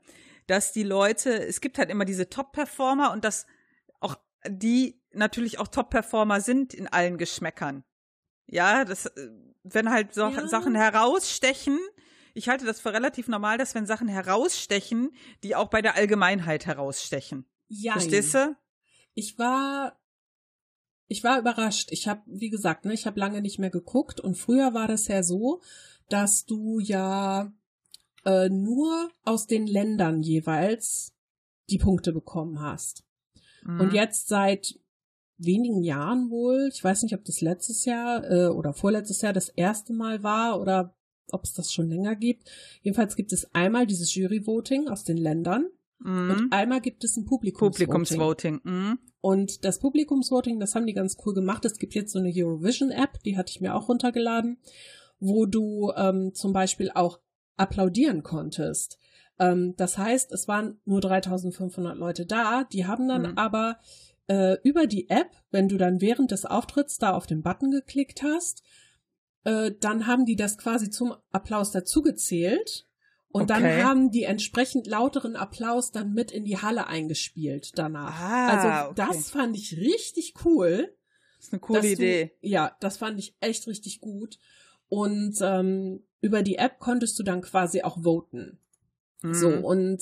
[0.47, 3.47] dass die Leute, es gibt halt immer diese Top-Performer und dass
[4.01, 7.85] auch die natürlich auch Top-Performer sind in allen Geschmäckern.
[8.47, 9.11] Ja, das,
[9.63, 10.47] wenn halt so Ja.
[10.47, 11.79] Sachen herausstechen,
[12.35, 16.67] ich halte das für relativ normal, dass wenn Sachen herausstechen, die auch bei der Allgemeinheit
[16.67, 17.47] herausstechen.
[17.77, 17.93] Ja.
[17.95, 18.57] Verstehst du?
[19.15, 19.99] Ich war,
[21.09, 21.91] ich war überrascht.
[21.93, 25.09] Ich habe, wie gesagt, ne, ich habe lange nicht mehr geguckt und früher war das
[25.09, 25.61] ja so,
[26.09, 27.53] dass du ja
[28.25, 31.15] äh, nur aus den Ländern jeweils
[31.71, 33.05] die Punkte bekommen hast.
[33.65, 33.95] Und Mhm.
[33.95, 34.79] jetzt seit
[35.39, 39.49] wenigen Jahren wohl, ich weiß nicht, ob das letztes Jahr äh, oder vorletztes Jahr das
[39.49, 40.95] erste Mal war oder
[41.31, 42.49] ob es das schon länger gibt.
[42.83, 45.67] Jedenfalls gibt es einmal dieses Jury-Voting aus den Ländern
[45.99, 46.31] Mhm.
[46.31, 47.87] und einmal gibt es ein Publikumsvoting.
[47.87, 48.61] Publikumsvoting.
[48.65, 48.99] Mhm.
[49.21, 51.65] Und das Publikumsvoting, das haben die ganz cool gemacht.
[51.65, 54.59] Es gibt jetzt so eine Eurovision-App, die hatte ich mir auch runtergeladen,
[55.19, 57.21] wo du ähm, zum Beispiel auch
[57.57, 58.99] applaudieren konntest.
[59.39, 63.39] Ähm, das heißt, es waren nur 3500 Leute da, die haben dann Mhm.
[63.39, 63.79] aber
[64.27, 68.23] äh, über die App, wenn du dann während des Auftritts da auf den Button geklickt
[68.23, 68.63] hast,
[69.45, 72.87] äh, dann haben die das quasi zum Applaus dazugezählt.
[73.35, 73.63] Und Okay.
[73.63, 78.15] dann haben die entsprechend lauteren Applaus dann mit in die Halle eingespielt danach.
[78.21, 78.95] Ah, also okay.
[79.09, 80.95] das fand ich richtig cool.
[81.39, 82.37] Das ist eine coole Idee.
[82.41, 84.39] Du, ja, das fand ich echt richtig gut.
[84.87, 88.61] Und ähm, über die App konntest du dann quasi auch voten.
[89.23, 89.35] Mhm.
[89.35, 89.99] So, und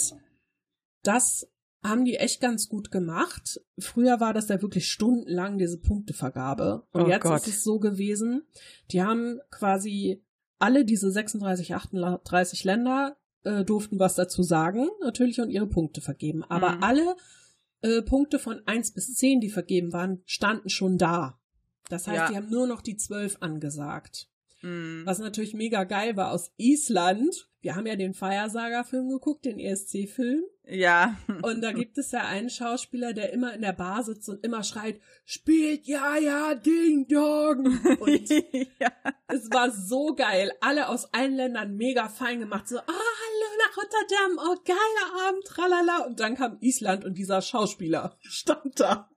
[1.03, 1.49] das
[1.83, 3.63] haben die echt ganz gut gemacht.
[3.79, 6.87] Früher war das ja wirklich stundenlang, diese Punktevergabe.
[6.93, 7.41] Und Oh jetzt Gott.
[7.41, 8.43] ist es so gewesen,
[8.91, 10.23] die haben quasi
[10.59, 16.45] alle diese 36, 38 Länder äh, durften was dazu sagen, natürlich, und ihre Punkte vergeben.
[16.45, 16.83] Aber Mhm.
[16.83, 17.17] alle
[17.83, 21.39] äh, Punkte von 1 bis 10, die vergeben waren, standen schon da.
[21.89, 22.29] Das heißt, Ja.
[22.29, 24.29] die haben nur noch die 12 angesagt.
[24.63, 25.03] Mhm.
[25.05, 27.49] Was natürlich mega geil war aus Island.
[27.61, 30.43] Wir haben ja den Feiersager-Film geguckt, den ESC-Film.
[30.65, 31.17] Ja.
[31.43, 34.65] Und da gibt es ja einen Schauspieler, der immer in der Bar sitzt und immer
[34.65, 37.67] schreit, spielt ja, ja, Ding Dong.
[38.01, 38.29] Und
[38.81, 38.93] ja.
[39.29, 40.53] es war so geil.
[40.61, 42.67] Alle aus allen Ländern mega fein gemacht.
[42.69, 46.07] So, ah, hallo nach Rotterdam, oh, geiler Abend, tralala.
[46.07, 49.09] Und dann kam Island und dieser Schauspieler stand da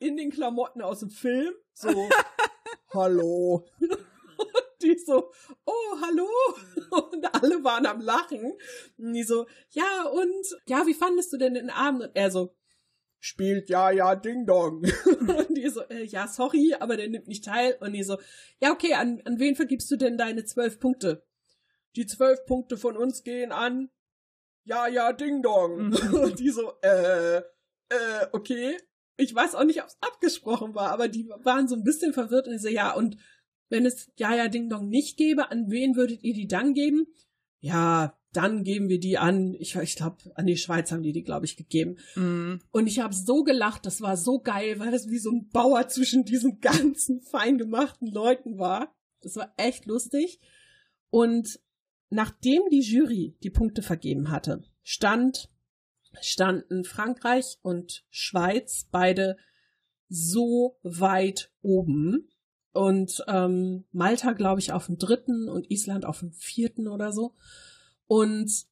[0.00, 1.52] in den Klamotten aus dem Film.
[1.72, 2.08] So,
[2.94, 3.64] hallo.
[4.82, 5.30] Die so,
[5.64, 6.28] oh, hallo.
[7.12, 8.52] Und alle waren am Lachen.
[8.98, 12.02] Und die so, ja, und, ja, wie fandest du denn den Abend?
[12.02, 12.54] Und er so,
[13.20, 14.82] spielt ja, ja, Ding Dong.
[15.06, 17.76] Und die so, äh, ja, sorry, aber der nimmt nicht teil.
[17.80, 18.18] Und die so,
[18.60, 21.24] ja, okay, an, an wen vergibst du denn deine zwölf Punkte?
[21.94, 23.90] Die zwölf Punkte von uns gehen an,
[24.64, 25.88] ja, ja, Ding Dong.
[25.88, 26.14] Mhm.
[26.22, 28.76] Und die so, äh, äh, okay.
[29.18, 32.48] Ich weiß auch nicht, ob es abgesprochen war, aber die waren so ein bisschen verwirrt
[32.48, 33.18] und ich so, ja, und
[33.72, 37.06] wenn es Ja, ja, Ding Dong nicht gäbe, an wen würdet ihr die dann geben?
[37.60, 41.22] Ja, dann geben wir die an, ich, ich glaube, an die Schweiz haben die die,
[41.22, 41.96] glaube ich, gegeben.
[42.14, 42.60] Mhm.
[42.70, 45.88] Und ich habe so gelacht, das war so geil, weil das wie so ein Bauer
[45.88, 48.94] zwischen diesen ganzen fein gemachten Leuten war.
[49.20, 50.38] Das war echt lustig.
[51.10, 51.60] Und
[52.10, 55.50] nachdem die Jury die Punkte vergeben hatte, stand,
[56.20, 59.36] standen Frankreich und Schweiz beide
[60.08, 62.28] so weit oben.
[62.72, 67.34] Und ähm, Malta, glaube ich, auf dem dritten und Island auf dem vierten oder so.
[68.06, 68.66] Und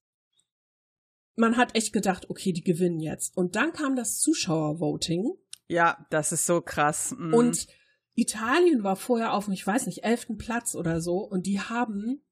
[1.36, 3.36] man hat echt gedacht, okay, die gewinnen jetzt.
[3.36, 5.32] Und dann kam das Zuschauervoting
[5.68, 7.14] Ja, das ist so krass.
[7.16, 7.34] Mhm.
[7.34, 7.66] und
[8.14, 12.22] Italien war vorher auf, ich weiß nicht, elften Platz oder so und die haben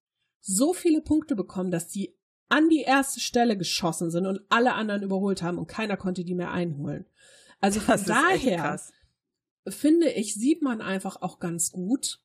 [0.40, 2.14] so viele Punkte bekommen, dass die
[2.48, 6.34] an die erste Stelle geschossen sind und alle anderen überholt haben und keiner konnte die
[6.34, 7.06] mehr einholen.
[7.60, 8.92] Also von das ist daher krass.
[9.70, 12.20] Finde ich, sieht man einfach auch ganz gut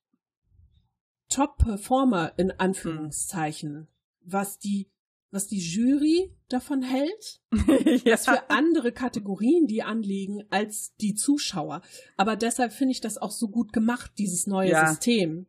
[1.30, 3.88] Top-Performer in Anführungszeichen,
[4.22, 4.90] was die,
[5.32, 7.42] was die Jury davon hält,
[8.06, 8.14] ja.
[8.14, 11.82] was für andere Kategorien die anliegen als die Zuschauer.
[12.18, 14.88] Aber deshalb finde ich das auch so gut gemacht, dieses neue Ja.
[14.88, 15.48] System,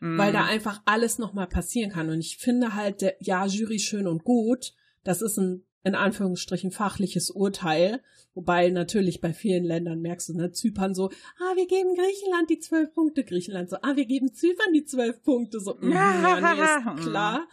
[0.00, 0.16] Mhm.
[0.16, 2.08] weil da einfach alles nochmal passieren kann.
[2.08, 4.72] Und ich finde halt, der, ja, Jury schön und gut,
[5.02, 8.02] das ist ein, in Anführungsstrichen, fachliches Urteil.
[8.34, 12.58] Wobei natürlich bei vielen Ländern merkst du, ne, Zypern so, ah, wir geben Griechenland die
[12.58, 17.02] zwölf Punkte, Griechenland so, ah, wir geben Zypern die zwölf Punkte, so, ja, nee, ist
[17.04, 17.48] klar.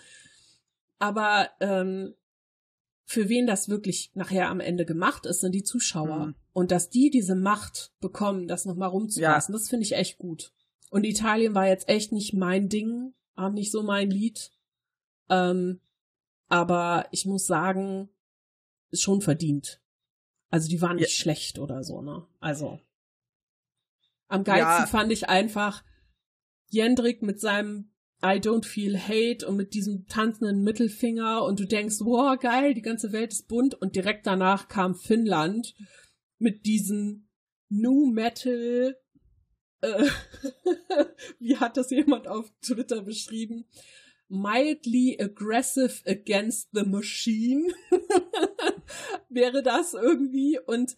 [1.00, 2.14] Aber ähm,
[3.06, 6.28] für wen das wirklich nachher am Ende gemacht ist, sind die Zuschauer.
[6.28, 6.36] Mhm.
[6.54, 10.52] Und dass die diese Macht bekommen, das nochmal rumzupassen, das finde ich echt gut.
[10.90, 14.52] Und Italien war jetzt echt nicht mein Ding, auch nicht so mein Lied.
[15.30, 15.80] Ähm,
[16.48, 18.10] aber ich muss sagen,
[18.96, 19.82] ist schon verdient.
[20.50, 21.16] Also die waren nicht Ja.
[21.22, 22.26] schlecht oder so, ne?
[22.40, 22.80] Also.
[24.28, 24.88] Am geilsten Ja.
[24.88, 25.84] fand ich einfach,
[26.70, 27.92] Jendrik mit seinem
[28.24, 32.82] I don't feel hate und mit diesem tanzenden Mittelfinger und du denkst, wow, geil, die
[32.82, 35.76] ganze Welt ist bunt und direkt danach kam Finnland
[36.40, 37.28] mit diesem
[37.70, 38.98] New Metal,
[39.82, 40.06] äh,
[41.40, 43.66] wie hat das jemand auf Twitter beschrieben?
[44.28, 47.72] Mildly aggressive against the machine
[49.30, 50.96] wäre das irgendwie und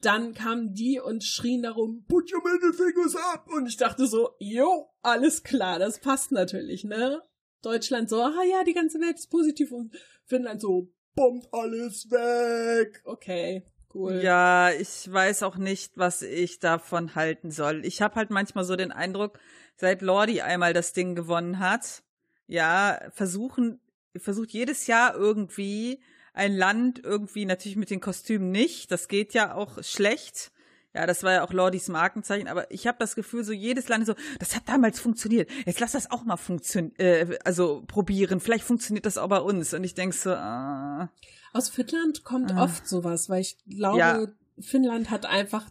[0.00, 3.48] dann kamen die und schrien darum, put your middle fingers up.
[3.48, 7.22] Und ich dachte so, jo, alles klar, das passt natürlich, ne?
[7.62, 9.92] Deutschland so, ah ja, die ganze Welt ist positiv und
[10.24, 13.02] Finnland so, bombt alles weg.
[13.04, 14.20] Okay, cool.
[14.22, 17.84] Ja, ich weiß auch nicht, was ich davon halten soll.
[17.84, 19.40] Ich habe halt manchmal so den Eindruck,
[19.76, 22.04] seit Lordi einmal das Ding gewonnen hat,
[22.48, 23.78] ja, versuchen,
[24.16, 26.00] versucht jedes Jahr irgendwie
[26.32, 28.90] ein Land irgendwie natürlich mit den Kostümen nicht.
[28.90, 30.50] Das geht ja auch schlecht.
[30.94, 34.06] Ja, das war ja auch Lordis Markenzeichen, aber ich habe das Gefühl, so jedes Land
[34.06, 35.50] so, das hat damals funktioniert.
[35.66, 38.40] Jetzt lass das auch mal funktionieren, äh, also probieren.
[38.40, 39.74] Vielleicht funktioniert das auch bei uns.
[39.74, 41.12] Und ich denk so, ah.
[41.52, 42.64] Aus Finnland kommt ah.
[42.64, 44.26] oft sowas, weil ich glaube, ja.
[44.58, 45.68] Finnland hat einfach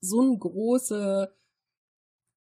[0.00, 1.34] so eine große,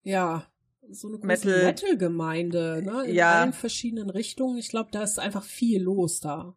[0.03, 0.47] ja,
[0.91, 3.09] so eine große Metal-Gemeinde, Metal ne?
[3.09, 3.41] In ja.
[3.41, 4.59] allen verschiedenen Richtungen.
[4.59, 6.57] Ich glaube, da ist einfach viel los da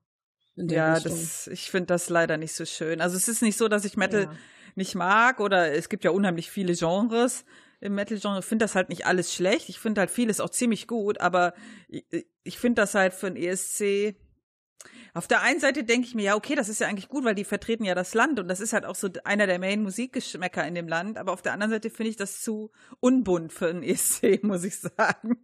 [0.55, 3.01] ja, das, ich finde das leider nicht so schön.
[3.01, 4.35] Also es ist nicht so, dass ich Metal ja.
[4.75, 7.45] nicht mag oder es gibt ja unheimlich viele Genres
[7.79, 8.39] im Metal-Genre.
[8.39, 9.69] Ich finde das halt nicht alles schlecht.
[9.69, 11.53] Ich finde halt vieles auch ziemlich gut, aber
[11.87, 12.05] ich,
[12.43, 14.15] ich finde das halt für ein ESC.
[15.13, 17.35] Auf der einen Seite denke ich mir, ja, okay, das ist ja eigentlich gut, weil
[17.35, 20.75] die vertreten ja das Land und das ist halt auch so einer der Main-Musikgeschmäcker in
[20.75, 21.17] dem Land.
[21.17, 24.79] Aber auf der anderen Seite finde ich das zu unbunt für ein ESC, muss ich
[24.79, 25.43] sagen.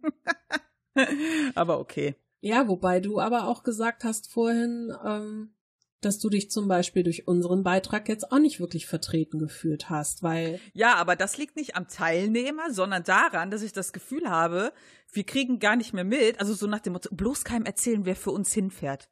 [1.54, 2.16] aber okay.
[2.40, 5.54] Ja, wobei du aber auch gesagt hast vorhin, ähm,
[6.00, 10.22] dass du dich zum Beispiel durch unseren Beitrag jetzt auch nicht wirklich vertreten gefühlt hast,
[10.22, 10.60] weil.
[10.72, 14.72] Ja, aber das liegt nicht am Teilnehmer, sondern daran, dass ich das Gefühl habe,
[15.12, 18.16] wir kriegen gar nicht mehr mit, also so nach dem Motto, bloß keinem erzählen, wer
[18.16, 19.08] für uns hinfährt.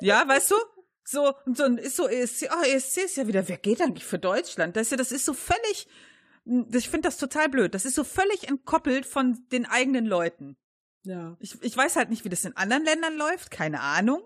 [0.00, 0.56] Ja, weißt du?
[1.04, 4.18] So, und dann ist so ESC, oh, ESC ist ja wieder, wer geht eigentlich für
[4.18, 4.76] Deutschland?
[4.76, 5.88] Das ist ja, das ist so völlig,
[6.44, 7.74] ich finde das total blöd.
[7.74, 10.56] Das ist so völlig entkoppelt von den eigenen Leuten.
[11.04, 11.36] Ja.
[11.40, 14.22] Ich, ich weiß halt nicht, wie das in anderen Ländern läuft, keine Ahnung.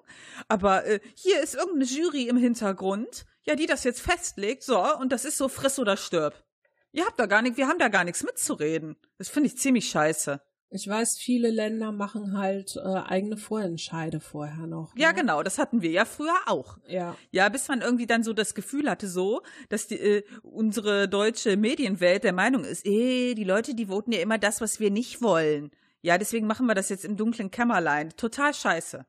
[0.49, 5.13] Aber äh, hier ist irgendeine Jury im Hintergrund, ja, die das jetzt festlegt, so, und
[5.13, 6.45] das ist so friss oder stirb.
[6.91, 8.97] Ihr habt da gar nicht, wir haben da gar nichts mitzureden.
[9.19, 10.41] Das finde ich ziemlich scheiße.
[10.75, 14.95] Ich weiß, viele Länder machen halt äh, eigene Vorentscheide vorher noch.
[14.95, 15.03] Ne?
[15.03, 16.79] Ja, genau, das hatten wir ja früher auch.
[16.89, 17.15] Ja.
[17.31, 21.59] Ja, bis man irgendwie dann so das Gefühl hatte, so, dass die, äh, unsere deutsche
[21.59, 25.21] Medienwelt der Meinung ist, eh, die Leute, die voten ja immer das, was wir nicht
[25.21, 25.73] wollen.
[26.01, 28.17] Ja, deswegen machen wir das jetzt im dunklen Kämmerlein.
[28.17, 29.05] Total scheiße.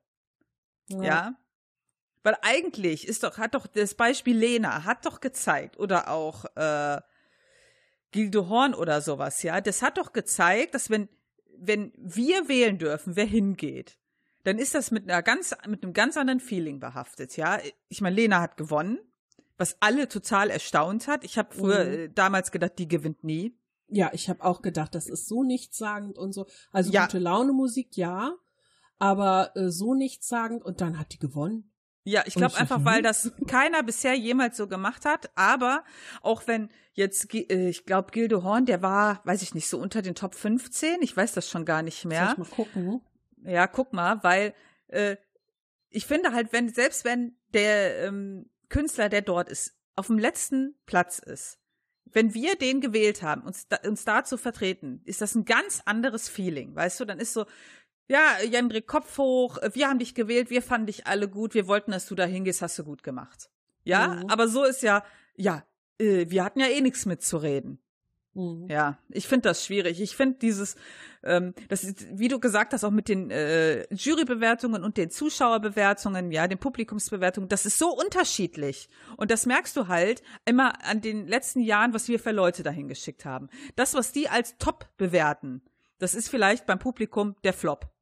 [0.90, 1.04] Ja.
[1.04, 1.36] ja?
[2.24, 7.00] Weil eigentlich ist doch, hat doch das Beispiel Lena, hat doch gezeigt, oder auch äh,
[8.12, 11.08] Gildo Horn oder sowas, ja, das hat doch gezeigt, dass wenn,
[11.68, 13.98] wenn wir wählen dürfen, wer hingeht,
[14.44, 17.60] dann ist das mit einer ganz, mit einem ganz anderen Feeling behaftet, ja.
[17.88, 19.00] Ich meine, Lena hat gewonnen,
[19.58, 21.24] was alle total erstaunt hat.
[21.24, 21.94] Ich habe früher mhm.
[21.94, 23.58] Äh, damals gedacht, die gewinnt nie.
[23.88, 26.48] Ja, ich habe auch gedacht, das ist so nichtssagend und so.
[26.72, 27.06] Also ja.
[27.06, 28.34] gute Laune Musik, ja,
[28.98, 31.73] aber äh, so nichtssagend und dann hat die gewonnen.
[32.06, 35.32] Ja, ich glaube einfach, weil das keiner bisher jemals so gemacht hat.
[35.36, 35.84] Aber
[36.22, 40.02] auch wenn jetzt, äh, ich glaube, Gildo Horn, der war, weiß ich nicht, so unter
[40.02, 41.02] den Top 15.
[41.02, 42.34] Ich weiß das schon gar nicht mehr.
[42.36, 43.02] Soll ich mal gucken?
[43.46, 44.54] Ja, guck mal, weil
[44.88, 45.16] äh,
[45.90, 50.76] ich finde halt, wenn selbst wenn der ähm, Künstler, der dort ist, auf dem letzten
[50.86, 51.60] Platz ist,
[52.06, 55.82] wenn wir den gewählt haben, uns da, uns da zu vertreten, ist das ein ganz
[55.86, 57.06] anderes Feeling, weißt du?
[57.06, 57.46] Dann ist so,
[58.08, 61.92] ja, Jendrik, Kopf hoch, wir haben dich gewählt, wir fanden dich alle gut, wir wollten,
[61.92, 63.50] dass du da hingehst, hast du gut gemacht.
[63.84, 64.30] Ja, mhm.
[64.30, 65.04] aber so ist ja,
[65.36, 65.64] ja,
[66.00, 67.80] äh, wir hatten ja eh nichts mitzureden.
[68.34, 68.68] Mhm.
[68.70, 70.02] Ja, ich finde das schwierig.
[70.02, 70.76] Ich finde dieses,
[71.24, 76.32] ähm, das ist, wie du gesagt hast, auch mit den äh, Jurybewertungen und den Zuschauerbewertungen,
[76.32, 78.90] ja, den Publikumsbewertungen, das ist so unterschiedlich.
[79.18, 82.88] Und das merkst du halt immer an den letzten Jahren, was wir für Leute dahin
[82.88, 83.50] geschickt haben.
[83.76, 85.62] Das, was die als top bewerten,
[86.00, 87.94] das ist vielleicht beim Publikum der Flop.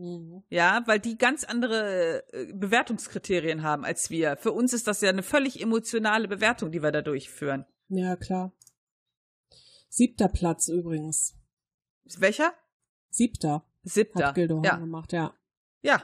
[0.00, 0.42] Mhm.
[0.48, 4.38] Ja, weil die ganz andere äh, Bewertungskriterien haben als wir.
[4.38, 7.66] Für uns ist das ja eine völlig emotionale Bewertung, die wir da durchführen.
[7.88, 8.52] Ja, klar.
[9.90, 11.36] Siebter Platz übrigens.
[12.18, 12.54] Welcher?
[13.10, 13.66] Siebter.
[13.82, 14.28] Siebter.
[14.28, 14.76] Hat Gildo ja.
[14.76, 15.34] gemacht, ja.
[15.82, 16.02] Ja.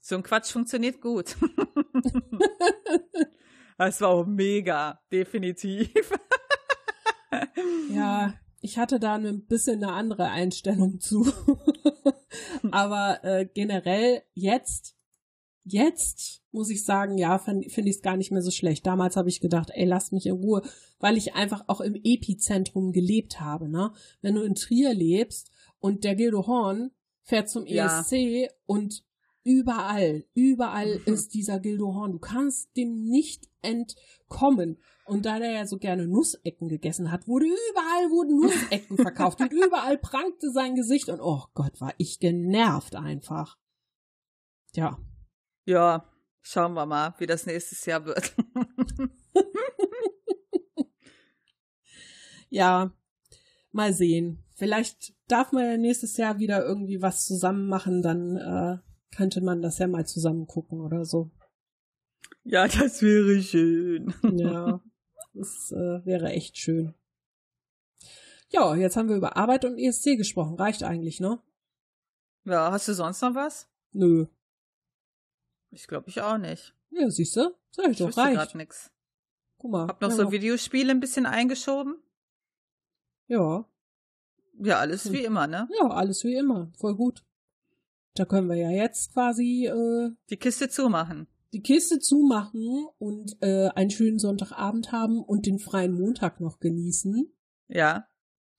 [0.00, 1.36] So ein Quatsch funktioniert gut.
[3.78, 6.12] das war auch mega, definitiv.
[7.90, 11.26] ja, ich hatte da ein bisschen eine andere Einstellung zu.
[12.70, 14.96] Aber äh, generell jetzt
[15.64, 18.86] jetzt muss ich sagen, ja, finde find ich es gar nicht mehr so schlecht.
[18.86, 20.62] Damals habe ich gedacht, ey, lass mich in Ruhe,
[20.98, 23.68] weil ich einfach auch im Epizentrum gelebt habe.
[23.68, 23.92] Ne?
[24.20, 26.90] Wenn du in Trier lebst und der Gildo Horn
[27.22, 28.48] fährt zum ESC ja.
[28.66, 29.04] und
[29.44, 31.12] überall, überall mhm.
[31.12, 32.12] ist dieser Gildo Horn.
[32.12, 34.78] Du kannst dem nicht entkommen.
[35.10, 39.52] Und da der ja so gerne Nussecken gegessen hat, wurde überall wurden Nussecken verkauft und
[39.52, 43.58] überall prangte sein Gesicht und oh Gott, war ich genervt einfach.
[44.72, 45.00] Ja.
[45.64, 46.08] Ja,
[46.42, 48.36] schauen wir mal, wie das nächstes Jahr wird.
[52.48, 52.92] ja,
[53.72, 54.44] mal sehen.
[54.54, 58.78] Vielleicht darf man ja nächstes Jahr wieder irgendwie was zusammen machen, dann äh,
[59.16, 61.32] könnte man das ja mal zusammen gucken oder so.
[62.44, 64.14] Ja, das wäre schön.
[64.36, 64.80] ja,
[65.40, 66.94] das äh, wäre echt schön.
[68.50, 70.56] Ja, jetzt haben wir über Arbeit und ESC gesprochen.
[70.56, 71.40] Reicht eigentlich, ne?
[72.44, 73.68] Ja, hast du sonst noch was?
[73.92, 74.26] Nö.
[75.70, 76.74] Ich glaube ich auch nicht.
[76.90, 77.54] Ja, siehst du?
[77.70, 78.36] Sag ich, ich doch, reicht.
[78.36, 78.90] grad nix.
[79.58, 79.86] Guck mal.
[79.86, 80.32] Hab noch so noch...
[80.32, 81.96] Videospiele ein bisschen eingeschoben.
[83.28, 83.64] Ja.
[84.58, 85.12] Ja, alles hm.
[85.12, 85.68] wie immer, ne?
[85.78, 86.72] Ja, alles wie immer.
[86.76, 87.24] Voll gut.
[88.14, 91.28] Da können wir ja jetzt quasi äh, die Kiste zumachen.
[91.52, 97.32] Die Kiste zumachen und äh, einen schönen Sonntagabend haben und den freien Montag noch genießen.
[97.68, 98.06] Ja.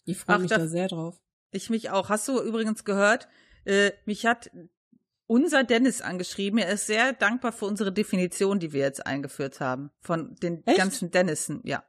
[0.03, 1.21] Ich freue mich da, sehr drauf.
[1.51, 2.09] Ich mich auch.
[2.09, 3.27] Hast du übrigens gehört,
[3.65, 4.51] äh, mich hat
[5.27, 6.59] unser Dennis angeschrieben.
[6.59, 9.91] Er ist sehr dankbar für unsere Definition, die wir jetzt eingeführt haben.
[10.01, 10.77] Von den Echt?
[10.77, 11.85] ganzen Dennissen, ja.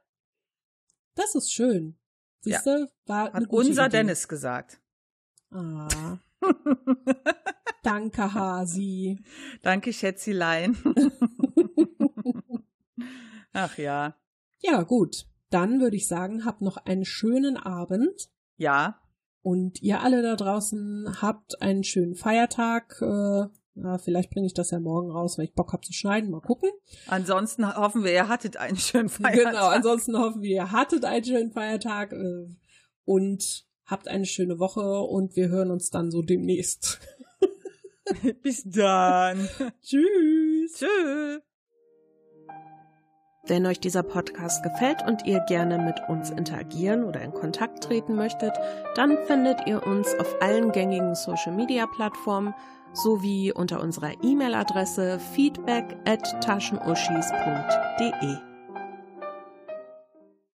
[1.15, 1.97] Das ist schön.
[2.39, 2.87] Siehst ja.
[3.05, 3.97] war Hat unser Idee.
[3.97, 4.79] Dennis gesagt.
[5.51, 6.19] Ah.
[7.83, 9.19] Danke, Hasi.
[9.61, 10.77] Danke, Schätzilein.
[13.53, 14.15] Ach ja.
[14.59, 15.27] Ja, gut.
[15.49, 18.29] Dann würde ich sagen, habt noch einen schönen Abend.
[18.57, 18.99] Ja.
[19.41, 23.01] Und ihr alle da draußen habt einen schönen Feiertag.
[23.01, 23.47] Äh,
[23.99, 26.31] vielleicht bringe ich das ja morgen raus, weil ich Bock habe zu schneiden.
[26.31, 26.69] Mal gucken.
[27.07, 29.51] Ansonsten hoffen wir, ihr hattet einen schönen Feiertag.
[29.53, 32.47] Genau, ansonsten hoffen wir, ihr hattet einen schönen Feiertag äh,
[33.05, 36.99] und habt eine schöne Woche und wir hören uns dann so demnächst.
[38.43, 39.47] Bis dann.
[39.81, 40.73] Tschüss.
[40.73, 41.41] Tschüss.
[43.45, 48.15] Wenn euch dieser Podcast gefällt und ihr gerne mit uns interagieren oder in Kontakt treten
[48.15, 48.53] möchtet,
[48.95, 52.53] dann findet ihr uns auf allen gängigen Social Media Plattformen
[52.93, 58.52] sowie unter unserer E-Mail-Adresse feedback at taschenuschis.de.